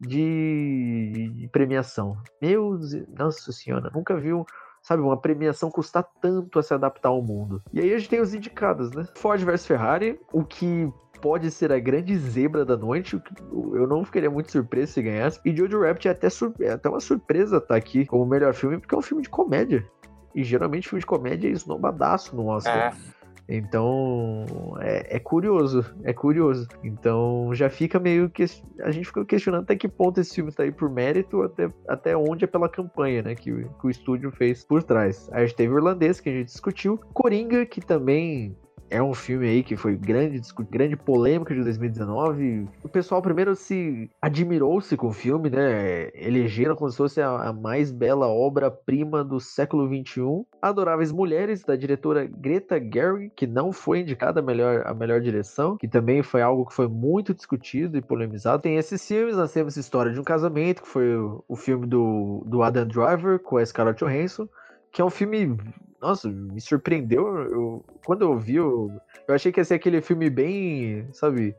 de, 0.00 1.30
de 1.36 1.48
premiação. 1.48 2.16
Meu, 2.40 2.78
nossa 3.18 3.52
senhora, 3.52 3.90
nunca 3.94 4.16
vi 4.16 4.32
um, 4.32 4.46
sabe, 4.86 5.02
uma 5.02 5.16
premiação 5.16 5.68
custar 5.68 6.06
tanto 6.20 6.60
a 6.60 6.62
se 6.62 6.72
adaptar 6.72 7.08
ao 7.08 7.20
mundo. 7.20 7.60
E 7.72 7.80
aí 7.80 7.92
a 7.92 7.98
gente 7.98 8.08
tem 8.08 8.20
os 8.20 8.32
indicados, 8.32 8.92
né? 8.92 9.04
Ford 9.16 9.42
vs 9.42 9.66
Ferrari, 9.66 10.20
o 10.32 10.44
que 10.44 10.88
pode 11.20 11.50
ser 11.50 11.72
a 11.72 11.78
grande 11.80 12.16
zebra 12.16 12.64
da 12.64 12.76
noite. 12.76 13.20
Eu 13.50 13.88
não 13.88 14.04
ficaria 14.04 14.30
muito 14.30 14.52
surpreso 14.52 14.92
se 14.92 15.02
ganhasse. 15.02 15.40
E 15.44 15.56
Jojo 15.56 15.82
Rabbit 15.82 16.06
é 16.06 16.12
até, 16.12 16.28
é 16.60 16.70
até 16.70 16.88
uma 16.88 17.00
surpresa 17.00 17.56
estar 17.56 17.66
tá 17.66 17.76
aqui 17.76 18.06
como 18.06 18.24
melhor 18.24 18.54
filme, 18.54 18.78
porque 18.78 18.94
é 18.94 18.98
um 18.98 19.02
filme 19.02 19.24
de 19.24 19.28
comédia. 19.28 19.84
E 20.32 20.44
geralmente 20.44 20.88
filme 20.88 21.00
de 21.00 21.06
comédia 21.06 21.48
é 21.48 21.50
esnobadaço 21.50 22.36
no 22.36 22.46
Oscar. 22.46 22.94
É. 22.94 23.15
Então, 23.48 24.44
é, 24.80 25.16
é, 25.16 25.20
curioso, 25.20 25.84
é 26.02 26.12
curioso. 26.12 26.66
Então, 26.82 27.50
já 27.54 27.70
fica 27.70 27.98
meio 28.00 28.28
que. 28.28 28.44
A 28.80 28.90
gente 28.90 29.06
fica 29.06 29.24
questionando 29.24 29.62
até 29.62 29.76
que 29.76 29.88
ponto 29.88 30.20
esse 30.20 30.34
filme 30.34 30.50
tá 30.50 30.64
aí 30.64 30.72
por 30.72 30.90
mérito, 30.90 31.42
até, 31.42 31.70
até 31.88 32.16
onde 32.16 32.44
é 32.44 32.48
pela 32.48 32.68
campanha, 32.68 33.22
né? 33.22 33.34
Que, 33.34 33.52
que 33.52 33.86
o 33.86 33.90
estúdio 33.90 34.32
fez 34.32 34.64
por 34.64 34.82
trás. 34.82 35.28
A 35.32 35.40
gente 35.44 35.54
teve 35.54 35.72
o 35.72 35.78
irlandês, 35.78 36.20
que 36.20 36.28
a 36.28 36.32
gente 36.32 36.46
discutiu. 36.46 36.98
Coringa, 37.14 37.64
que 37.64 37.80
também 37.80 38.56
é 38.90 39.02
um 39.02 39.14
filme 39.14 39.46
aí 39.48 39.62
que 39.62 39.76
foi 39.76 39.96
grande, 39.96 40.40
grande 40.70 40.96
polêmica 40.96 41.54
de 41.54 41.62
2019. 41.62 42.68
O 42.82 42.88
pessoal 42.88 43.20
primeiro 43.20 43.54
se 43.54 44.10
admirou-se 44.20 44.96
com 44.96 45.08
o 45.08 45.12
filme, 45.12 45.50
né? 45.50 46.10
Elegeram 46.14 46.76
como 46.76 46.90
se 46.90 46.96
fosse 46.96 47.20
a, 47.20 47.48
a 47.48 47.52
mais 47.52 47.90
bela 47.90 48.28
obra-prima 48.28 49.24
do 49.24 49.40
século 49.40 49.86
XXI. 49.86 50.46
Adoráveis 50.60 51.12
Mulheres, 51.12 51.62
da 51.62 51.76
diretora 51.76 52.26
Greta 52.26 52.80
Gerwig, 52.80 53.30
que 53.34 53.46
não 53.46 53.72
foi 53.72 54.00
indicada 54.00 54.40
a 54.40 54.42
melhor, 54.42 54.82
a 54.86 54.94
melhor 54.94 55.20
direção, 55.20 55.76
que 55.76 55.88
também 55.88 56.22
foi 56.22 56.42
algo 56.42 56.66
que 56.66 56.74
foi 56.74 56.88
muito 56.88 57.34
discutido 57.34 57.96
e 57.96 58.02
polemizado. 58.02 58.62
Tem 58.62 58.76
esses 58.76 59.06
filmes, 59.06 59.36
nós 59.36 59.52
temos 59.52 59.76
História 59.76 60.12
de 60.12 60.20
um 60.20 60.24
Casamento, 60.24 60.82
que 60.82 60.88
foi 60.88 61.16
o, 61.16 61.44
o 61.48 61.56
filme 61.56 61.86
do, 61.86 62.42
do 62.46 62.62
Adam 62.62 62.86
Driver 62.86 63.38
com 63.38 63.56
a 63.56 63.64
Scarlett 63.64 64.04
Johansson, 64.04 64.48
que 64.96 65.02
é 65.02 65.04
um 65.04 65.10
filme 65.10 65.58
nossa, 66.00 66.26
me 66.26 66.58
surpreendeu. 66.58 67.26
Eu, 67.36 67.84
quando 68.06 68.22
eu 68.22 68.38
vi, 68.38 68.54
eu, 68.56 68.90
eu 69.28 69.34
achei 69.34 69.52
que 69.52 69.60
ia 69.60 69.64
ser 69.64 69.74
aquele 69.74 70.00
filme 70.00 70.30
bem, 70.30 71.06
sabe, 71.12 71.54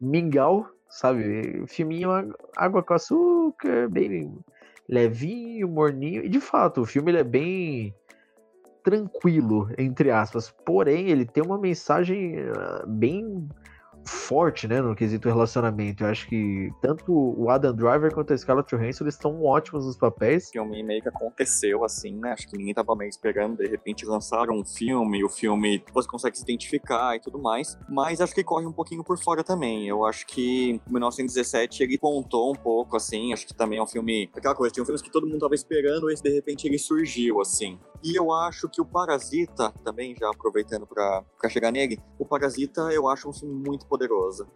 mingau, 0.00 0.66
sabe? 0.88 1.66
Filminho 1.66 2.10
água 2.56 2.82
com 2.82 2.94
açúcar, 2.94 3.86
bem 3.90 4.34
levinho, 4.88 5.68
morninho. 5.68 6.24
E 6.24 6.28
de 6.30 6.40
fato, 6.40 6.80
o 6.80 6.86
filme 6.86 7.14
é 7.14 7.22
bem 7.22 7.94
tranquilo, 8.82 9.68
entre 9.76 10.10
aspas. 10.10 10.50
Porém, 10.64 11.10
ele 11.10 11.26
tem 11.26 11.44
uma 11.44 11.58
mensagem 11.58 12.38
ah, 12.38 12.82
bem 12.86 13.46
forte, 14.04 14.66
né, 14.66 14.80
no 14.80 14.94
quesito 14.94 15.28
relacionamento. 15.28 16.04
Eu 16.04 16.08
acho 16.08 16.28
que 16.28 16.70
tanto 16.80 17.12
o 17.12 17.50
Adam 17.50 17.74
Driver 17.74 18.12
quanto 18.12 18.32
a 18.32 18.38
Scarlett 18.38 18.74
Johansson, 18.74 19.04
eles 19.04 19.14
estão 19.14 19.42
ótimos 19.44 19.86
nos 19.86 19.96
papéis. 19.96 20.48
O 20.48 20.52
filme 20.52 20.82
meio 20.82 21.02
que 21.02 21.08
aconteceu 21.08 21.84
assim, 21.84 22.16
né? 22.16 22.32
Acho 22.32 22.48
que 22.48 22.56
ninguém 22.56 22.74
tava 22.74 22.94
meio 22.94 23.08
esperando, 23.08 23.58
de 23.58 23.68
repente 23.68 24.04
lançaram 24.06 24.54
um 24.54 24.64
filme, 24.64 25.24
o 25.24 25.28
filme 25.28 25.82
você 25.92 26.08
consegue 26.08 26.36
se 26.36 26.42
identificar 26.42 27.16
e 27.16 27.20
tudo 27.20 27.38
mais, 27.38 27.78
mas 27.88 28.20
acho 28.20 28.34
que 28.34 28.44
corre 28.44 28.66
um 28.66 28.72
pouquinho 28.72 29.04
por 29.04 29.18
fora 29.18 29.42
também. 29.44 29.88
Eu 29.88 30.04
acho 30.04 30.26
que 30.26 30.80
1917 30.88 31.82
ele 31.82 31.98
pontou 31.98 32.52
um 32.52 32.56
pouco 32.56 32.96
assim, 32.96 33.32
acho 33.32 33.46
que 33.46 33.54
também 33.54 33.78
é 33.78 33.82
um 33.82 33.86
filme, 33.86 34.30
aquela 34.34 34.54
coisa, 34.54 34.72
tinha 34.72 34.82
um 34.82 34.86
filmes 34.86 35.02
que 35.02 35.10
todo 35.10 35.26
mundo 35.26 35.40
tava 35.40 35.54
esperando, 35.54 36.10
esse 36.10 36.22
de 36.22 36.30
repente 36.30 36.66
ele 36.66 36.78
surgiu 36.78 37.40
assim. 37.40 37.78
E 38.02 38.18
eu 38.18 38.32
acho 38.32 38.68
que 38.68 38.80
o 38.80 38.84
Parasita, 38.84 39.72
também 39.84 40.14
já 40.18 40.30
aproveitando 40.30 40.86
para 40.86 41.24
chegar 41.48 41.70
nele, 41.70 42.00
o 42.18 42.24
Parasita 42.24 42.82
eu 42.92 43.08
acho 43.08 43.28
um 43.28 43.32
filme 43.32 43.54
muito 43.54 43.86
poderoso. 43.86 44.46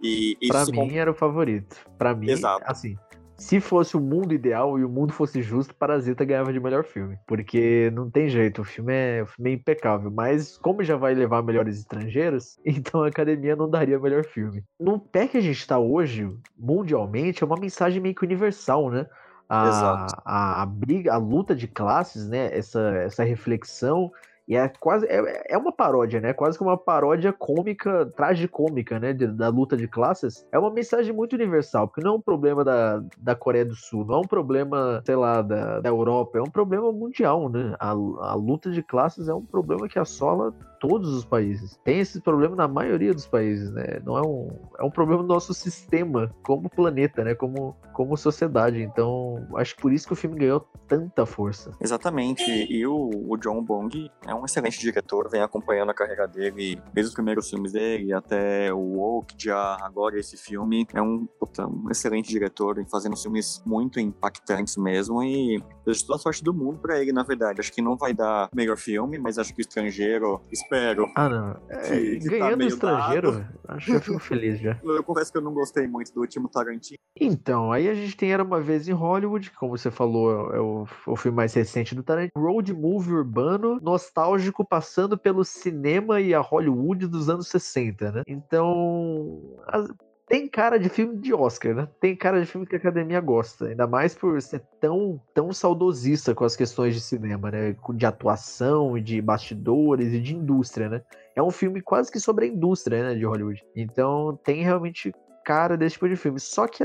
E, 0.00 0.36
e 0.40 0.48
pra 0.48 0.66
mim 0.66 0.96
era 0.96 1.10
o 1.10 1.14
favorito. 1.14 1.76
Para 1.96 2.14
mim, 2.14 2.30
Exato. 2.30 2.64
assim, 2.66 2.96
se 3.42 3.60
fosse 3.60 3.96
o 3.96 4.00
mundo 4.00 4.32
ideal 4.32 4.78
e 4.78 4.84
o 4.84 4.88
mundo 4.88 5.12
fosse 5.12 5.42
justo, 5.42 5.74
Parasita 5.74 6.24
ganhava 6.24 6.52
de 6.52 6.60
melhor 6.60 6.84
filme. 6.84 7.18
Porque 7.26 7.90
não 7.92 8.08
tem 8.08 8.28
jeito, 8.28 8.62
o 8.62 8.64
filme 8.64 8.92
é, 8.92 9.22
o 9.22 9.26
filme 9.26 9.50
é 9.50 9.54
impecável. 9.54 10.10
Mas 10.10 10.56
como 10.58 10.82
já 10.84 10.96
vai 10.96 11.14
levar 11.14 11.42
melhores 11.42 11.78
estrangeiros, 11.78 12.56
então 12.64 13.02
a 13.02 13.08
academia 13.08 13.56
não 13.56 13.68
daria 13.68 13.98
melhor 13.98 14.24
filme. 14.24 14.62
No 14.78 14.98
pé 14.98 15.26
que 15.26 15.36
a 15.36 15.40
gente 15.40 15.66
tá 15.66 15.78
hoje, 15.78 16.30
mundialmente, 16.56 17.42
é 17.42 17.46
uma 17.46 17.58
mensagem 17.58 18.00
meio 18.00 18.14
que 18.14 18.24
universal, 18.24 18.90
né? 18.90 19.06
A, 19.54 20.06
a, 20.24 20.62
a, 20.62 20.66
briga, 20.66 21.12
a 21.12 21.16
luta 21.16 21.54
de 21.54 21.68
classes, 21.68 22.28
né? 22.28 22.48
Essa, 22.56 22.80
essa 22.96 23.24
reflexão 23.24 24.10
e 24.46 24.56
é 24.56 24.68
quase. 24.68 25.06
É, 25.06 25.54
é 25.54 25.58
uma 25.58 25.72
paródia, 25.72 26.20
né? 26.20 26.32
Quase 26.32 26.58
que 26.58 26.64
uma 26.64 26.76
paródia 26.76 27.32
cômica, 27.32 28.06
tragicômica, 28.16 28.98
né? 28.98 29.12
De, 29.12 29.26
da 29.26 29.48
luta 29.48 29.76
de 29.76 29.86
classes. 29.86 30.46
É 30.50 30.58
uma 30.58 30.70
mensagem 30.70 31.12
muito 31.12 31.34
universal, 31.34 31.86
porque 31.86 32.02
não 32.02 32.14
é 32.14 32.16
um 32.16 32.20
problema 32.20 32.64
da, 32.64 33.02
da 33.18 33.34
Coreia 33.34 33.64
do 33.64 33.74
Sul, 33.74 34.04
não 34.04 34.16
é 34.16 34.18
um 34.18 34.26
problema, 34.26 35.02
sei 35.06 35.16
lá, 35.16 35.42
da, 35.42 35.80
da 35.80 35.88
Europa, 35.88 36.38
é 36.38 36.42
um 36.42 36.50
problema 36.50 36.92
mundial, 36.92 37.48
né? 37.48 37.74
A, 37.78 37.90
a 37.90 38.34
luta 38.34 38.70
de 38.70 38.82
classes 38.82 39.28
é 39.28 39.34
um 39.34 39.44
problema 39.44 39.88
que 39.88 39.98
assola 39.98 40.52
todos 40.82 41.14
os 41.14 41.24
países. 41.24 41.78
Tem 41.84 42.00
esse 42.00 42.20
problema 42.20 42.56
na 42.56 42.66
maioria 42.66 43.14
dos 43.14 43.24
países, 43.24 43.70
né? 43.70 44.02
Não 44.04 44.18
é 44.18 44.22
um, 44.22 44.48
é 44.80 44.82
um 44.84 44.90
problema 44.90 45.22
do 45.22 45.28
nosso 45.28 45.54
sistema 45.54 46.34
como 46.42 46.68
planeta, 46.68 47.22
né? 47.22 47.36
Como, 47.36 47.76
como 47.92 48.16
sociedade. 48.16 48.82
Então, 48.82 49.46
acho 49.54 49.76
que 49.76 49.82
por 49.82 49.92
isso 49.92 50.08
que 50.08 50.12
o 50.12 50.16
filme 50.16 50.40
ganhou 50.40 50.66
tanta 50.88 51.24
força. 51.24 51.70
Exatamente. 51.80 52.42
E 52.42 52.84
o, 52.84 53.10
o 53.28 53.36
John 53.36 53.62
Bong 53.62 54.10
é 54.26 54.34
um 54.34 54.44
excelente 54.44 54.80
diretor, 54.80 55.30
vem 55.30 55.40
acompanhando 55.40 55.90
a 55.90 55.94
carreira 55.94 56.26
dele, 56.26 56.82
desde 56.92 57.10
os 57.10 57.14
primeiros 57.14 57.48
filmes 57.48 57.70
dele 57.70 58.12
até 58.12 58.72
o 58.72 58.78
Woke, 58.78 59.36
já 59.38 59.76
agora 59.82 60.18
esse 60.18 60.36
filme. 60.36 60.84
É 60.92 61.00
um, 61.00 61.26
puta, 61.38 61.64
um 61.64 61.90
excelente 61.92 62.28
diretor, 62.28 62.74
vem 62.74 62.88
fazendo 62.88 63.16
filmes 63.16 63.62
muito 63.64 64.00
impactantes 64.00 64.76
mesmo 64.76 65.22
e 65.22 65.62
desejo 65.86 66.06
toda 66.06 66.16
a 66.16 66.22
sorte 66.22 66.42
do 66.42 66.52
mundo 66.52 66.80
pra 66.80 67.00
ele, 67.00 67.12
na 67.12 67.22
verdade. 67.22 67.60
Acho 67.60 67.72
que 67.72 67.80
não 67.80 67.96
vai 67.96 68.12
dar 68.12 68.48
melhor 68.52 68.76
filme, 68.76 69.16
mas 69.16 69.38
acho 69.38 69.54
que 69.54 69.60
o 69.60 69.62
estrangeiro, 69.62 70.42
espero. 70.72 71.12
Ah, 71.14 71.28
não. 71.28 71.56
É, 71.68 71.90
que 71.90 72.18
ganhando 72.20 72.58
tá 72.58 72.64
o 72.64 72.68
estrangeiro, 72.68 73.32
dado. 73.32 73.60
acho 73.68 73.86
que 73.86 73.96
eu 73.96 74.00
fico 74.00 74.18
feliz 74.18 74.58
já. 74.58 74.78
Eu 74.82 75.04
confesso 75.04 75.32
que 75.32 75.38
eu 75.38 75.42
não 75.42 75.52
gostei 75.52 75.86
muito 75.86 76.12
do 76.12 76.20
último 76.20 76.48
Tarantino. 76.48 76.98
Então, 77.18 77.72
aí 77.72 77.88
a 77.88 77.94
gente 77.94 78.16
tem 78.16 78.32
Era 78.32 78.42
Uma 78.42 78.60
Vez 78.60 78.88
em 78.88 78.92
Hollywood, 78.92 79.50
que, 79.50 79.56
como 79.56 79.76
você 79.76 79.90
falou, 79.90 80.52
é 80.54 80.60
o, 80.60 80.86
o 81.06 81.16
filme 81.16 81.36
mais 81.36 81.52
recente 81.52 81.94
do 81.94 82.02
Tarantino. 82.02 82.32
Road 82.36 82.72
movie 82.72 83.12
urbano, 83.12 83.78
nostálgico, 83.82 84.64
passando 84.64 85.18
pelo 85.18 85.44
cinema 85.44 86.20
e 86.20 86.34
a 86.34 86.40
Hollywood 86.40 87.06
dos 87.06 87.28
anos 87.28 87.48
60, 87.48 88.12
né? 88.12 88.22
Então, 88.26 89.56
as, 89.66 89.88
tem 90.32 90.48
cara 90.48 90.78
de 90.78 90.88
filme 90.88 91.18
de 91.18 91.34
Oscar, 91.34 91.74
né? 91.74 91.88
Tem 92.00 92.16
cara 92.16 92.40
de 92.40 92.46
filme 92.46 92.66
que 92.66 92.74
a 92.74 92.78
academia 92.78 93.20
gosta, 93.20 93.66
ainda 93.66 93.86
mais 93.86 94.14
por 94.14 94.40
ser 94.40 94.62
tão, 94.80 95.20
tão 95.34 95.52
saudosista 95.52 96.34
com 96.34 96.42
as 96.42 96.56
questões 96.56 96.94
de 96.94 97.02
cinema, 97.02 97.50
né? 97.50 97.76
De 97.94 98.06
atuação, 98.06 98.98
de 98.98 99.20
bastidores 99.20 100.10
e 100.14 100.18
de 100.18 100.34
indústria, 100.34 100.88
né? 100.88 101.02
É 101.36 101.42
um 101.42 101.50
filme 101.50 101.82
quase 101.82 102.10
que 102.10 102.18
sobre 102.18 102.46
a 102.46 102.48
indústria, 102.48 103.10
né, 103.10 103.14
de 103.14 103.26
Hollywood. 103.26 103.62
Então 103.76 104.40
tem 104.42 104.62
realmente 104.62 105.12
cara 105.44 105.76
desse 105.76 105.96
tipo 105.96 106.08
de 106.08 106.16
filme. 106.16 106.40
Só 106.40 106.66
que 106.66 106.82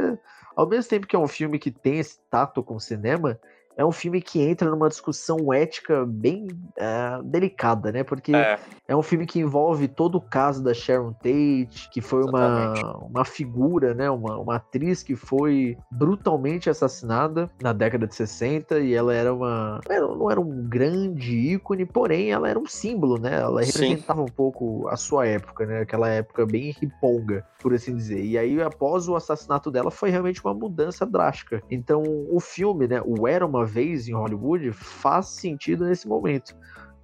ao 0.54 0.68
mesmo 0.68 0.90
tempo 0.90 1.08
que 1.08 1.16
é 1.16 1.20
um 1.20 1.28
filme 1.28 1.58
que 1.58 1.72
tem 1.72 2.00
esse 2.00 2.20
tato 2.30 2.62
com 2.62 2.76
o 2.76 2.82
cinema, 2.82 3.40
é 3.78 3.86
um 3.86 3.92
filme 3.92 4.20
que 4.20 4.42
entra 4.42 4.72
numa 4.72 4.90
discussão 4.90 5.54
ética 5.54 6.04
bem 6.04 6.48
uh, 6.48 7.24
delicada, 7.24 7.92
né? 7.92 8.04
Porque 8.04 8.36
é. 8.36 8.58
é. 8.88 8.96
um 8.96 9.04
filme 9.04 9.28
que 9.28 9.40
envolve 9.40 9.88
todo 9.88 10.16
o 10.16 10.22
caso 10.22 10.64
da 10.64 10.74
Sharon 10.74 11.14
Tate, 11.14 11.88
que 11.92 12.02
foi 12.02 12.24
uma, 12.24 12.74
uma 13.04 13.24
figura, 13.24 13.94
né? 13.94 14.10
Uma, 14.10 14.40
uma 14.40 14.56
atriz 14.56 15.04
que 15.04 15.16
foi 15.16 15.78
brutalmente 15.92 16.72
assassinada 16.72 17.52
na 17.62 17.72
década 17.72 18.08
de 18.08 18.16
60 18.16 18.80
e 18.80 18.96
ela 18.96 19.14
era 19.14 19.32
uma. 19.32 19.80
não 19.88 20.32
era 20.32 20.42
um 20.42 20.68
grande 20.68 21.38
ícone, 21.54 21.86
porém 21.86 22.32
ela 22.32 22.50
era 22.50 22.58
um 22.58 22.66
símbolo, 22.66 23.20
né? 23.20 23.42
Ela 23.42 23.62
representava 23.62 24.22
Sim. 24.22 24.26
um 24.26 24.34
pouco 24.34 24.88
a 24.88 24.98
sua 24.98 25.28
época, 25.28 25.68
né? 25.68 25.82
Aquela 25.82 26.10
época 26.10 26.48
bem 26.48 26.72
riponga, 26.72 27.46
por 27.62 27.76
assim 27.76 27.96
dizer. 27.96 28.26
E 28.26 28.40
aí, 28.40 28.60
após 28.60 29.08
o 29.08 29.16
assassinato 29.16 29.70
dela, 29.70 29.92
foi 29.92 30.10
realmente 30.10 30.44
uma 30.44 30.56
mudança 30.56 31.06
drástica. 31.06 31.62
Então, 31.70 32.02
o 32.28 32.40
filme, 32.40 32.88
né? 32.88 33.00
O 33.06 33.28
Era 33.28 33.46
uma 33.46 33.67
vez 33.68 34.08
em 34.08 34.14
Hollywood 34.14 34.72
faz 34.72 35.28
sentido 35.28 35.86
nesse 35.86 36.08
momento. 36.08 36.56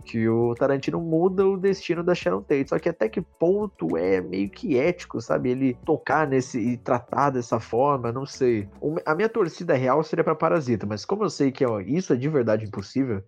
Que 0.06 0.28
o 0.28 0.54
Tarantino 0.56 1.00
muda 1.00 1.48
o 1.48 1.56
destino 1.56 2.04
da 2.04 2.14
Sharon 2.14 2.42
Tate. 2.42 2.70
Só 2.70 2.80
que 2.80 2.90
até 2.90 3.08
que 3.08 3.22
ponto 3.22 3.96
é 3.96 4.20
meio 4.20 4.50
que 4.50 4.78
ético, 4.78 5.22
sabe? 5.22 5.52
Ele 5.52 5.78
tocar 5.86 6.28
nesse 6.28 6.60
e 6.60 6.76
tratar 6.78 7.30
dessa 7.30 7.60
forma, 7.60 8.12
não 8.12 8.26
sei. 8.26 8.68
A 9.06 9.16
minha 9.16 9.30
torcida 9.30 9.76
real 9.76 10.04
seria 10.04 10.24
para 10.24 10.36
Parasita, 10.36 10.86
mas 10.86 11.06
como 11.06 11.24
eu 11.24 11.30
sei 11.30 11.52
que 11.52 11.66
ó, 11.66 11.80
isso 11.80 12.12
é 12.12 12.18
de 12.18 12.28
verdade 12.28 12.66
impossível, 12.66 13.24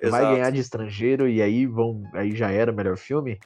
Exato. 0.00 0.22
vai 0.22 0.36
ganhar 0.36 0.50
de 0.50 0.60
estrangeiro 0.60 1.28
e 1.28 1.42
aí 1.42 1.66
vão. 1.66 2.02
Aí 2.12 2.36
já 2.36 2.50
era 2.50 2.70
o 2.70 2.74
melhor 2.74 2.96
filme. 2.96 3.40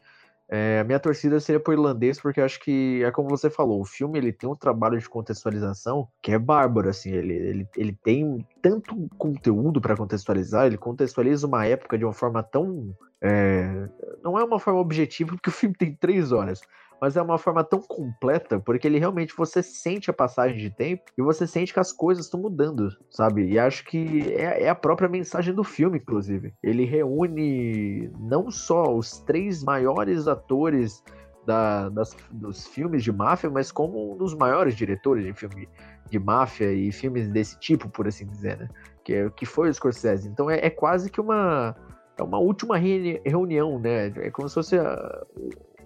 É, 0.49 0.79
a 0.81 0.85
minha 0.85 1.01
torcida 1.01 1.41
seria 1.41 1.59
pro 1.59 1.73
irlandês, 1.73 2.21
porque 2.21 2.41
acho 2.41 2.61
que 2.61 3.03
é 3.03 3.11
como 3.11 3.29
você 3.29 3.51
falou, 3.51 3.81
o 3.81 3.85
filme 3.85 4.17
ele 4.19 4.33
tem 4.33 4.49
um 4.49 4.55
trabalho 4.55 4.97
de 4.99 5.09
contextualização 5.09 6.09
que 6.23 6.31
é 6.31 6.39
bárbaro, 6.39 6.89
assim, 6.89 7.11
ele, 7.11 7.35
ele, 7.35 7.69
ele 7.77 7.99
tem 8.05 8.47
tanto 8.63 9.09
conteúdo 9.19 9.81
para 9.81 9.97
contextualizar, 9.97 10.67
ele 10.67 10.79
contextualiza 10.79 11.47
uma 11.49 11.67
época 11.67 11.99
de 11.99 12.05
uma 12.05 12.13
forma 12.13 12.43
tão. 12.43 12.95
É, 13.21 13.89
não 14.23 14.39
é 14.39 14.45
uma 14.45 14.61
forma 14.61 14.79
objetiva, 14.79 15.33
porque 15.33 15.49
o 15.49 15.53
filme 15.53 15.75
tem 15.75 15.97
três 15.97 16.31
horas, 16.31 16.61
mas 17.01 17.17
é 17.17 17.23
uma 17.23 17.39
forma 17.39 17.63
tão 17.63 17.81
completa, 17.81 18.59
porque 18.59 18.87
ele 18.87 18.99
realmente 18.99 19.35
você 19.37 19.63
sente 19.63 20.11
a 20.11 20.15
passagem 20.15 20.59
de 20.59 20.71
tempo 20.71 21.05
e 21.17 21.23
você 21.23 21.47
sente 21.47 21.73
que 21.73 21.81
as 21.81 21.93
coisas 21.93 22.25
estão 22.25 22.41
mudando, 22.41 22.89
sabe? 23.11 23.47
E 23.47 23.59
acho 23.59 23.85
que 23.85 24.33
é, 24.35 24.65
é, 24.65 24.69
a 24.69 24.75
própria 24.75 25.09
mensagem 25.09 25.55
do 25.55 25.63
filme, 25.63 25.99
inclusive. 25.99 26.55
Ele 26.63 26.85
reúne 26.85 28.11
não 28.19 28.51
só 28.51 28.95
os 28.95 29.19
três 29.21 29.63
maiores 29.63 30.27
atores 30.27 31.03
da, 31.45 31.89
das, 31.91 32.17
dos 32.31 32.67
filmes 32.67 33.05
de 33.05 33.13
máfia, 33.13 33.51
mas 33.51 33.71
como 33.71 34.13
um 34.13 34.17
dos 34.17 34.35
maiores 34.35 34.75
diretores 34.75 35.25
de 35.25 35.33
filme 35.33 35.69
de 36.11 36.19
máfia 36.19 36.73
e 36.73 36.91
filmes 36.93 37.29
desse 37.29 37.59
tipo, 37.59 37.89
por 37.89 38.07
assim 38.07 38.27
dizer, 38.27 38.59
né? 38.59 38.69
Que, 39.05 39.15
é, 39.15 39.31
que 39.31 39.47
foi 39.47 39.69
o 39.69 39.75
Scorsese. 39.75 40.29
Então 40.29 40.51
é, 40.51 40.67
é 40.67 40.71
quase 40.71 41.11
que 41.11 41.21
uma 41.21 41.77
é 42.19 42.23
uma 42.23 42.39
última 42.39 42.79
reunião, 42.79 43.79
né? 43.79 44.07
É 44.17 44.31
como 44.31 44.49
se 44.49 44.55
fosse 44.55 44.79
a, 44.79 45.23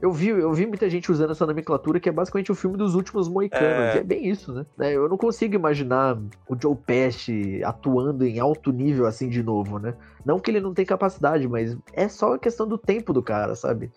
eu 0.00 0.10
vi, 0.12 0.28
eu 0.28 0.52
vi 0.52 0.66
muita 0.66 0.88
gente 0.88 1.12
usando 1.12 1.32
essa 1.32 1.46
nomenclatura 1.46 2.00
que 2.00 2.08
é 2.08 2.12
basicamente 2.12 2.50
o 2.50 2.54
filme 2.54 2.76
dos 2.76 2.94
últimos 2.94 3.28
moicanos. 3.28 3.94
É, 3.94 3.98
é 3.98 4.02
bem 4.02 4.26
isso, 4.26 4.52
né? 4.52 4.64
É, 4.78 4.94
eu 4.94 5.08
não 5.08 5.16
consigo 5.16 5.54
imaginar 5.54 6.18
o 6.48 6.56
Joe 6.60 6.74
Pesci 6.74 7.62
atuando 7.62 8.24
em 8.24 8.40
alto 8.40 8.72
nível 8.72 9.06
assim 9.06 9.28
de 9.28 9.42
novo, 9.42 9.78
né? 9.78 9.94
Não 10.24 10.40
que 10.40 10.50
ele 10.50 10.60
não 10.60 10.72
tenha 10.72 10.86
capacidade, 10.86 11.46
mas 11.46 11.76
é 11.92 12.08
só 12.08 12.34
a 12.34 12.38
questão 12.38 12.66
do 12.66 12.78
tempo 12.78 13.12
do 13.12 13.22
cara, 13.22 13.54
sabe? 13.54 13.90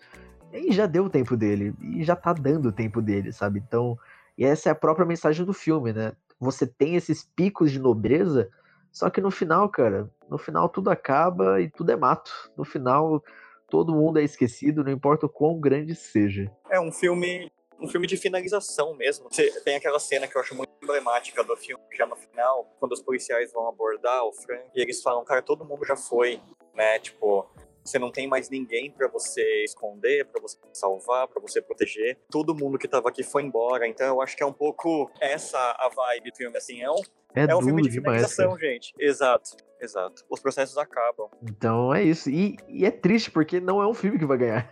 E 0.52 0.72
já 0.72 0.86
deu 0.86 1.06
o 1.06 1.10
tempo 1.10 1.36
dele, 1.36 1.74
e 1.80 2.04
já 2.04 2.14
tá 2.14 2.32
dando 2.32 2.66
o 2.66 2.72
tempo 2.72 3.00
dele, 3.00 3.32
sabe? 3.32 3.62
Então, 3.66 3.98
e 4.36 4.44
essa 4.44 4.68
é 4.68 4.72
a 4.72 4.76
própria 4.76 5.06
mensagem 5.06 5.44
do 5.44 5.52
filme, 5.52 5.92
né? 5.92 6.12
Você 6.38 6.66
tem 6.66 6.96
esses 6.96 7.28
picos 7.34 7.72
de 7.72 7.80
nobreza, 7.80 8.48
só 8.92 9.08
que 9.08 9.20
no 9.20 9.30
final, 9.30 9.68
cara, 9.68 10.08
no 10.30 10.38
final 10.38 10.68
tudo 10.68 10.90
acaba 10.90 11.60
e 11.60 11.70
tudo 11.70 11.90
é 11.90 11.96
mato. 11.96 12.30
No 12.56 12.64
final, 12.64 13.22
todo 13.68 13.94
mundo 13.94 14.18
é 14.18 14.22
esquecido, 14.22 14.84
não 14.84 14.92
importa 14.92 15.26
o 15.26 15.28
quão 15.28 15.60
grande 15.60 15.94
seja. 15.94 16.50
É 16.70 16.80
um 16.80 16.92
filme 16.92 17.50
um 17.80 17.88
filme 17.88 18.06
de 18.06 18.16
finalização 18.16 18.94
mesmo. 18.94 19.28
Você 19.30 19.50
tem 19.60 19.76
aquela 19.76 19.98
cena 19.98 20.26
que 20.26 20.36
eu 20.36 20.40
acho 20.40 20.54
muito 20.54 20.70
emblemática 20.82 21.42
do 21.42 21.56
filme, 21.56 21.82
já 21.92 22.06
no 22.06 22.16
final, 22.16 22.72
quando 22.78 22.92
os 22.92 23.02
policiais 23.02 23.52
vão 23.52 23.68
abordar 23.68 24.24
o 24.24 24.32
Frank, 24.32 24.70
e 24.74 24.80
eles 24.80 25.02
falam, 25.02 25.24
cara, 25.24 25.42
todo 25.42 25.64
mundo 25.64 25.84
já 25.84 25.96
foi, 25.96 26.40
né? 26.74 26.98
Tipo, 26.98 27.46
você 27.84 27.98
não 27.98 28.10
tem 28.10 28.26
mais 28.26 28.48
ninguém 28.48 28.90
para 28.90 29.08
você 29.08 29.64
esconder, 29.64 30.24
para 30.26 30.40
você 30.40 30.56
salvar, 30.72 31.28
para 31.28 31.40
você 31.40 31.60
proteger. 31.60 32.18
Todo 32.30 32.54
mundo 32.54 32.78
que 32.78 32.88
tava 32.88 33.08
aqui 33.08 33.22
foi 33.22 33.42
embora. 33.42 33.86
Então 33.86 34.06
eu 34.06 34.22
acho 34.22 34.36
que 34.36 34.42
é 34.42 34.46
um 34.46 34.52
pouco 34.52 35.10
essa 35.20 35.58
a 35.58 35.88
vibe 35.88 36.30
do 36.30 36.36
filme, 36.36 36.56
assim, 36.56 36.82
é 36.82 36.90
um 36.90 37.02
é, 37.34 37.50
é 37.50 37.56
um 37.56 37.60
filme 37.60 37.82
de 37.82 37.90
finalização, 37.90 38.56
gente. 38.56 38.94
Exato. 38.98 39.56
Exato. 39.80 40.24
Os 40.30 40.40
processos 40.40 40.78
acabam. 40.78 41.28
Então 41.42 41.92
é 41.92 42.02
isso. 42.02 42.30
E, 42.30 42.56
e, 42.68 42.86
é 42.86 42.90
triste 42.90 43.30
porque 43.30 43.60
não 43.60 43.82
é 43.82 43.86
um 43.86 43.92
filme 43.92 44.18
que 44.18 44.24
vai 44.24 44.38
ganhar. 44.38 44.68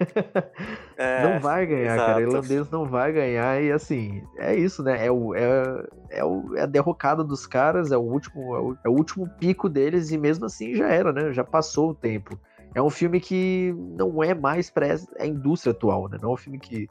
É, 0.97 1.23
não 1.29 1.41
vai 1.41 1.67
ganhar, 1.67 1.95
exato. 1.95 2.07
cara. 2.07 2.19
O 2.19 2.23
irlandês 2.23 2.71
não 2.71 2.87
vai 2.87 3.13
ganhar. 3.13 3.63
E 3.63 3.71
assim, 3.71 4.23
é 4.39 4.55
isso, 4.55 4.83
né? 4.83 5.05
É, 5.05 5.11
o, 5.11 5.35
é, 5.35 5.87
é, 6.11 6.25
o, 6.25 6.57
é 6.57 6.63
a 6.63 6.67
derrocada 6.67 7.23
dos 7.23 7.47
caras, 7.47 7.93
é 7.93 7.97
o, 7.97 8.01
último, 8.01 8.57
é 8.57 8.61
o, 8.61 8.77
é 8.87 8.89
o 8.89 8.93
último 8.93 9.29
pico 9.39 9.69
deles, 9.69 10.11
e 10.11 10.17
mesmo 10.17 10.47
assim 10.47 10.75
já 10.75 10.89
era, 10.89 11.13
né? 11.13 11.33
Já 11.33 11.45
passou 11.45 11.91
o 11.91 11.95
tempo. 11.95 12.39
É 12.75 12.81
um 12.81 12.91
filme 12.91 13.21
que 13.21 13.75
não 13.99 14.23
é 14.23 14.35
mais 14.35 14.71
para 14.71 14.97
a 15.19 15.27
indústria 15.27 15.73
atual, 15.73 16.09
né? 16.09 16.19
Não 16.21 16.31
é 16.31 16.33
um 16.35 16.37
filme 16.37 16.59
que, 16.59 16.89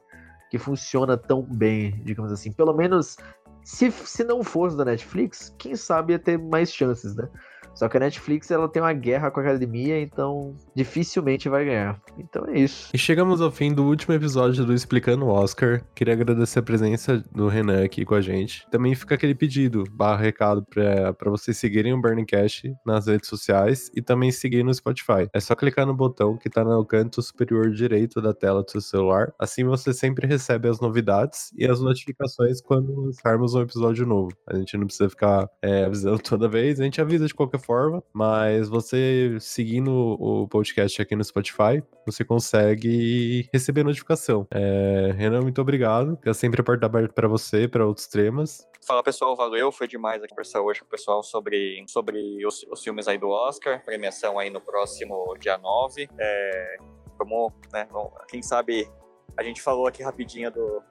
que 0.50 0.58
funciona 0.58 1.16
tão 1.16 1.42
bem, 1.42 2.00
digamos 2.04 2.32
assim. 2.32 2.52
Pelo 2.52 2.72
menos 2.72 3.16
se, 3.64 3.90
se 3.90 4.24
não 4.24 4.42
fosse 4.42 4.76
da 4.76 4.84
Netflix, 4.84 5.54
quem 5.58 5.76
sabe 5.76 6.12
ia 6.12 6.18
ter 6.18 6.38
mais 6.38 6.72
chances, 6.72 7.14
né? 7.14 7.28
Só 7.74 7.88
que 7.88 7.96
a 7.96 8.00
Netflix 8.00 8.50
ela 8.50 8.68
tem 8.68 8.82
uma 8.82 8.92
guerra 8.92 9.30
com 9.30 9.40
a 9.40 9.42
academia, 9.42 10.00
então 10.00 10.54
dificilmente 10.74 11.48
vai 11.48 11.64
ganhar. 11.64 12.00
Então 12.18 12.46
é 12.46 12.58
isso. 12.58 12.90
E 12.94 12.98
chegamos 12.98 13.40
ao 13.40 13.50
fim 13.50 13.72
do 13.72 13.84
último 13.84 14.14
episódio 14.14 14.64
do 14.64 14.74
Explicando 14.74 15.26
Oscar. 15.26 15.82
Queria 15.94 16.14
agradecer 16.14 16.58
a 16.58 16.62
presença 16.62 17.22
do 17.32 17.48
Renan 17.48 17.84
aqui 17.84 18.04
com 18.04 18.14
a 18.14 18.20
gente. 18.20 18.66
Também 18.70 18.94
fica 18.94 19.14
aquele 19.14 19.34
pedido, 19.34 19.84
barra 19.90 20.22
recado, 20.22 20.64
para 20.64 21.30
vocês 21.30 21.56
seguirem 21.56 21.92
o 21.92 22.00
Burning 22.00 22.26
Cash 22.26 22.62
nas 22.84 23.06
redes 23.06 23.28
sociais 23.28 23.90
e 23.94 24.02
também 24.02 24.30
seguir 24.30 24.62
no 24.62 24.72
Spotify. 24.72 25.28
É 25.32 25.40
só 25.40 25.54
clicar 25.54 25.86
no 25.86 25.94
botão 25.94 26.36
que 26.36 26.50
tá 26.50 26.64
no 26.64 26.84
canto 26.84 27.22
superior 27.22 27.70
direito 27.70 28.20
da 28.20 28.34
tela 28.34 28.62
do 28.62 28.70
seu 28.70 28.80
celular. 28.80 29.32
Assim 29.38 29.64
você 29.64 29.92
sempre 29.92 30.26
recebe 30.26 30.68
as 30.68 30.80
novidades 30.80 31.50
e 31.56 31.66
as 31.66 31.80
notificações 31.80 32.60
quando 32.60 32.94
lançarmos 33.00 33.54
um 33.54 33.62
episódio 33.62 34.06
novo. 34.06 34.30
A 34.46 34.56
gente 34.56 34.76
não 34.76 34.86
precisa 34.86 35.08
ficar 35.08 35.48
é, 35.60 35.84
avisando 35.84 36.18
toda 36.22 36.48
vez, 36.48 36.80
a 36.80 36.84
gente 36.84 37.00
avisa 37.00 37.26
de 37.26 37.34
qualquer 37.34 37.61
forma, 37.62 38.02
mas 38.12 38.68
você 38.68 39.36
seguindo 39.40 39.90
o 39.90 40.48
podcast 40.48 41.00
aqui 41.00 41.16
no 41.16 41.24
Spotify, 41.24 41.82
você 42.04 42.24
consegue 42.24 43.48
receber 43.52 43.84
notificação. 43.84 44.46
É, 44.50 45.12
Renan, 45.16 45.40
muito 45.40 45.60
obrigado. 45.60 46.18
É 46.24 46.32
sempre 46.32 46.60
a 46.60 46.64
porta 46.64 46.86
aberta 46.86 47.12
para 47.12 47.28
você, 47.28 47.68
para 47.68 47.86
outros 47.86 48.06
temas. 48.06 48.66
Fala 48.86 49.02
pessoal, 49.02 49.36
valeu. 49.36 49.70
Foi 49.70 49.86
demais 49.86 50.22
aqui 50.22 50.30
conversar 50.30 50.60
hoje 50.60 50.80
com 50.80 50.86
o 50.86 50.90
pessoal 50.90 51.22
sobre, 51.22 51.84
sobre 51.88 52.44
os, 52.44 52.64
os 52.70 52.82
filmes 52.82 53.06
aí 53.06 53.16
do 53.16 53.28
Oscar. 53.28 53.82
Premiação 53.84 54.38
aí 54.38 54.50
no 54.50 54.60
próximo 54.60 55.34
dia 55.38 55.56
9. 55.56 56.08
É, 56.18 56.76
vamos, 57.16 57.52
né, 57.72 57.86
quem 58.28 58.42
sabe 58.42 58.88
a 59.36 59.42
gente 59.42 59.62
falou 59.62 59.86
aqui 59.86 60.02
rapidinho 60.02 60.50
do, 60.50 60.82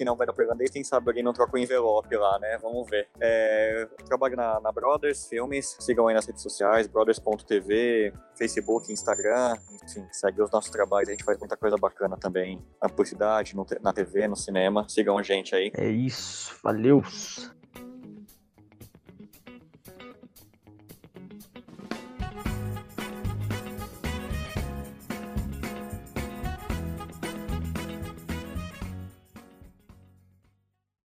que 0.00 0.04
não 0.04 0.16
vai 0.16 0.26
dar 0.26 0.32
pro 0.32 0.42
irlandês, 0.42 0.70
quem 0.70 0.82
sabe 0.82 1.10
alguém 1.10 1.22
não 1.22 1.34
troca 1.34 1.54
o 1.54 1.58
envelope 1.58 2.16
lá, 2.16 2.38
né? 2.38 2.56
Vamos 2.62 2.88
ver. 2.88 3.06
É, 3.20 3.86
trabalho 4.06 4.34
na, 4.34 4.58
na 4.58 4.72
Brothers 4.72 5.26
Filmes, 5.26 5.76
sigam 5.78 6.08
aí 6.08 6.14
nas 6.14 6.24
redes 6.24 6.42
sociais, 6.42 6.86
brothers.tv, 6.86 8.14
Facebook, 8.34 8.90
Instagram, 8.90 9.58
enfim, 9.84 10.06
segue 10.10 10.40
os 10.40 10.50
nossos 10.50 10.70
trabalhos, 10.70 11.10
a 11.10 11.12
gente 11.12 11.22
faz 11.22 11.38
muita 11.38 11.54
coisa 11.54 11.76
bacana 11.76 12.16
também 12.16 12.64
na 12.82 12.88
publicidade, 12.88 13.54
no, 13.54 13.66
na 13.82 13.92
TV, 13.92 14.26
no 14.26 14.36
cinema. 14.36 14.88
Sigam 14.88 15.18
a 15.18 15.22
gente 15.22 15.54
aí. 15.54 15.70
É 15.76 15.90
isso, 15.90 16.58
valeu! 16.64 17.02